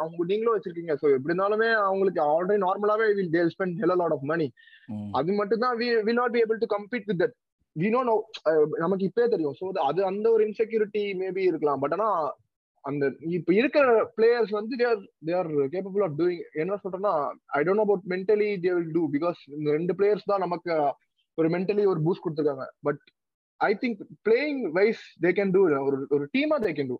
[0.00, 0.92] அவங்க நீங்களும் வச்சிருக்கீங்க.
[1.00, 4.46] So எப்படி இருந்தாலுமே அவங்களுக்கு already நார்மலாவே will they'll spend hell lot of money.
[5.18, 7.34] அது மட்டும் தான் we will not be able to compete with that
[7.76, 8.14] we know no
[8.84, 9.56] நமக்கு இப்பே தெரியும்.
[9.60, 11.82] சோ அது அந்த ஒரு இன்செக்யூரிட்டி மேபி இருக்கலாம்.
[11.84, 12.08] பட் ஆனா
[12.88, 13.04] அந்த
[13.36, 13.84] இப்ப இருக்கிற
[14.16, 17.12] பிளேயர்ஸ் வந்து they're they're capable of doing என்ன சொல்றேன்னா
[17.58, 20.72] I don't about mentally they will do because இந்த ரெண்டு பிளேயர்ஸ் தான் நமக்கு
[21.40, 22.66] ஒரு மென்டலி ஒரு பூஸ்ட் கொடுத்துருக்காங்க.
[22.88, 23.00] But
[23.60, 26.98] I think playing wise they can do ஒரு ஒரு டீமா தே கேன் டூ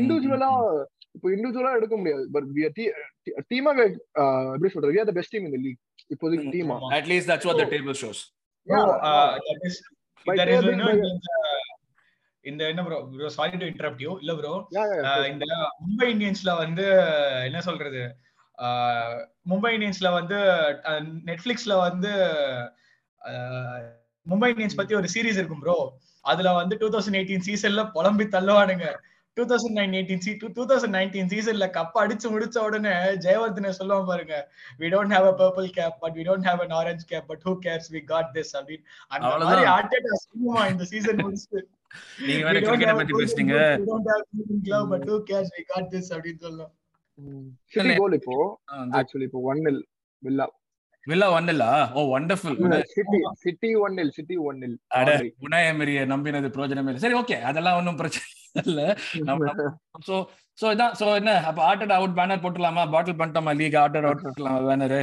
[0.00, 0.50] இண்டிவிஜுவலா
[1.16, 2.24] இப்போ இண்டிவிஜுவலா எடுக்க முடியாது.
[2.34, 2.48] பட்
[3.52, 3.70] டீமா
[4.54, 5.80] எப்படி சொல்றது we are the best team in the league.
[6.14, 6.50] இப்போதைக்கு.
[6.56, 7.96] டீமா at least that's what the table
[12.50, 14.52] இந்த என்ன bro bro sorry to interrupt you இல்ல ப்ரோ.
[15.30, 15.46] இந்த
[15.82, 16.86] மும்பை இந்தியன்ஸ்ல வந்து
[17.48, 18.02] என்ன சொல்றது?
[18.58, 19.18] ஆஹ்
[19.50, 20.38] மும்பை இந்தியன்ஸ்ல வந்து
[21.28, 22.12] நெட்ஃபிளிக்ஸ்ல வந்து
[23.20, 23.86] ஆஹ்
[24.26, 25.76] மும்பை இந்தியன்ஸ் பத்தி ஒரு சீரிஸ் இருக்கும் ப்ரோ
[26.24, 28.86] அதுல வந்து டூ தௌசண்ட் எயிட்டீன் சீசன்ல புலம்பி தள்ளுவானுங்க.
[29.36, 32.92] டூ தௌசண்ட் நைன் எயிட்டீன் சி டூ தௌசண்ட் நைன்டீன் சீசன்ல கப் அடிச்சு முடிச்ச உடனே
[33.24, 34.36] ஜெயவர்தனை சொல்லுவான் பாருங்க
[34.80, 37.54] we don't have a purple cap but we don't have an orange cap but who
[37.66, 38.84] cares we got this அப்படின்னு.
[39.10, 39.64] அந்த மாதிரி.
[39.74, 41.60] ஆர்டேட்டா சொல்லுவான் இந்த சீசன் முடிச்சு
[42.26, 43.14] நீங்க வேற We don't கிரிக்கெட் have பத்தி
[46.40, 46.72] சொல்லலாம்.
[47.72, 48.36] சிட்டி கோல் இப்போ
[48.98, 49.80] ஆக்சுவலி இப்போ one nil
[50.22, 50.46] villa
[51.04, 51.64] Villa one இல்ல
[51.96, 52.56] ஓ wonderful
[52.92, 55.10] City City one nil City one nil அட
[55.46, 57.02] உனாய் எமரிய நம்பினது பிரயோஜனமே இல்லை.
[57.04, 58.26] சரி ஓகே அதெல்லாம் ஒன்றும் பிரச்சனை
[58.62, 58.80] இல்ல.
[60.06, 60.14] சோ
[60.58, 61.32] சோ இதான் சோ என்ன?
[61.48, 64.96] அப்ப ஆர்டர் அவுட் பேனர் போட்டுலாமா பாட்டில் பண்ணிட்டோமா லீக் ஆர்டர் அவுட் போட்டுலாமா பேனர்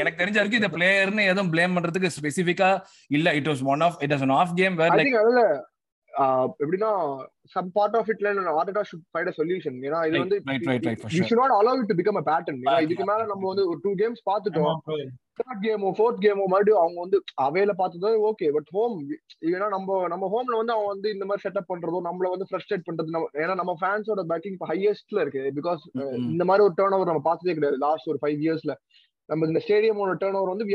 [0.00, 2.70] எனக்கு தெரிஞ்ச வரைக்கும் இந்த பிளேயர்னு எதுவும் ப்ளேம் பண்றதுக்கு ஸ்பெசிஃபிக்கா
[3.16, 3.26] இல்ல.
[3.40, 5.18] It was one of it was of game where I like
[6.58, 6.90] எப்படின்னா
[7.54, 10.36] some part of இட்ல Arteta should find a solution ஏன்னா இது வந்து
[11.14, 13.92] you should not allow to become a pattern ஏன்னா இதுக்கு மேல நம்ம வந்து ஒரு டூ
[14.00, 14.78] கேம்ஸ் பார்த்துட்டோம்.
[15.38, 18.96] தேர்ட் கேமோ ஃபோர்த் கேமோ மறுபடியும் அவங்க வந்து அவையில பார்த்தது ஓகே பட் ஹோம்
[19.48, 23.14] ஏன்னா நம்ம நம்ம ஹோம்ல வந்து அவன் வந்து இந்த மாதிரி செட்டப் பண்றதோ நம்மள வந்து ஃப்ரஸ்ட்ரேட் பண்றது
[23.16, 25.42] நம்ம ஏன்னா நம்ம ஃபேன்ஸோட பேக்கிங் இப்போ ஹையஸ்ட்ல இருக்கு.
[25.58, 25.82] பிகாஸ்.
[26.28, 27.80] இந்த மாதிரி ஒரு டேர்ன் ஓவர் நம்ம பார்த்ததே கிடையாது.
[27.84, 28.74] லாஸ்ட் ஒரு ஃபைவ் இயர்ஸ்ல
[29.28, 30.66] நம்ம இந்த ஸ்டேடியமோட டேர்ன் ஓவர் வந்து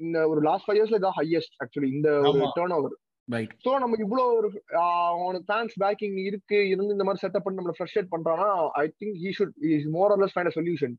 [0.00, 2.40] இந்த ஒரு லாஸ்ட் ஃபைவ் இயர்ஸ்ல இதான் ஹையஸ்ட் ஆக்சுவலி இந்த ஒரு.
[2.56, 2.94] டேர்ன் ஓவர்
[3.28, 4.48] ரைட் சோ நமக்கு இவ்வளவு ஒரு
[4.80, 9.32] அவனுக்கு ஃபேன்ஸ் பேக்கிங் இருக்கு இருந்து இந்த மாதிரி செட்டப் பண்ணி நம்மள ஃப்ரஸ்ட்ரேட் பண்றானா I think he
[9.38, 10.94] should is more or less find a solution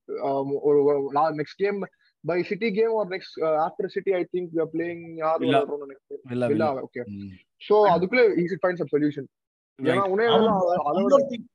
[0.67, 0.79] ஒரு
[1.35, 1.79] next game
[2.23, 5.43] by City game or next after City I think we are playing யார்
[6.31, 6.69] Villa, வில்லா.
[6.79, 7.05] okay.
[7.61, 9.25] சோ அதுக்குள்ள he should find some solution.
[9.79, 10.51] ஏன்னா உனே அதோட
[11.05, 11.47] more thing-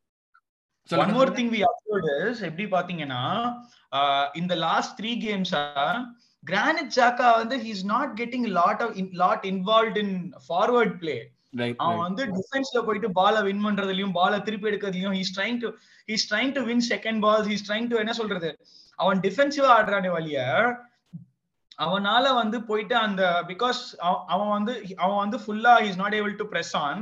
[0.91, 3.23] one more thing we observed is, எப்படி பாத்தீங்கன்னா
[4.35, 5.53] இந்த last three games
[6.45, 10.15] Granit Xhaka வந்து he's not getting lot of lot involve in
[10.47, 11.17] forward play
[11.83, 15.69] அவன் வந்து டிஃபென்ஸ்ல போயிட்டு பால வின் பண்றதுலயும் பால திருப்பி எடுக்கிறதுலயும் he's trying to
[16.09, 18.51] he's trying to win second ball he's trying to என்ன சொல்றது?
[18.99, 20.39] அவன் டிஃபென்சிவா ஆடுறானே வழிய
[21.79, 23.81] அவனால வந்து போயிட்டு அந்த பிகாஸ்
[24.33, 24.73] அவன் வந்து
[25.05, 27.01] அவன் வந்து ஃபுல்லா is not able to press on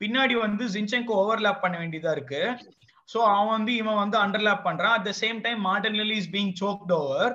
[0.00, 2.42] பின்னாடி வந்து ஜின்செங்கோ ஓவர்லாப் பண்ண வேண்டியதா இருக்கு.
[3.08, 4.94] சோ அவன் வந்து இவன் வந்து அண்டர்லாப் பண்றான்.
[4.98, 5.60] At the same time
[6.00, 7.32] Martinelli is being choked over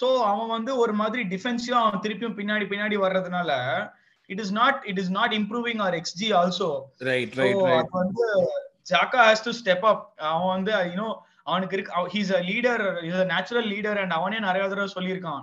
[0.00, 3.50] so அவன் வந்து ஒரு மாதிரி டிஃபென்சிவா அவன் திருப்பியும் பின்னாடி பின்னாடி வர்றதுனால
[4.30, 6.68] it is not it is not improving our XG also
[7.10, 8.26] right So, right right வந்து
[8.90, 11.08] Xhaka has to step up அவன் வந்து யூனோ
[11.44, 15.42] அவனுக்கு இருக்கு he's a leader is a natural leader and அவனே நிறைய தடவை சொல்லியிருக்கான்.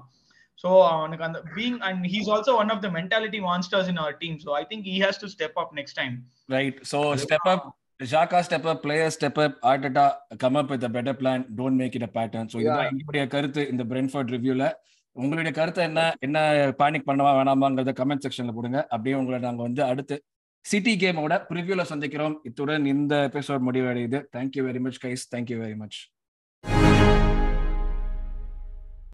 [0.64, 4.38] சோ அவனுக்கு அந்த being and he's also one of the mentality monsters in our team
[4.46, 6.16] so I think he has to step up next time
[6.50, 6.78] Right.
[6.92, 7.64] So step up,
[8.00, 11.46] Step up, players step up, Arteta come up with a better plan.
[11.56, 12.48] Don't make it a pattern.
[12.48, 14.72] So இதுதான் எங்களுடைய கருத்து இந்த Brentford ரிவ்யூல
[15.12, 16.14] உங்களுடைய கருத்து என்ன?
[16.20, 16.40] என்ன
[16.80, 18.82] panic பண்ணவா வேணாமாங்கிறத comment செக்ஷன்ல போடுங்க.
[18.84, 20.24] அப்படியே உங்களை நாங்க வந்து அடுத்து
[20.62, 22.36] சிட்டி கேமோட ப்ரிவியூல சந்திக்கிறோம்.
[22.44, 24.20] இத்துடன் இந்த episode முடிவடையுது.
[24.38, 25.98] Thank you very much guys thank you very much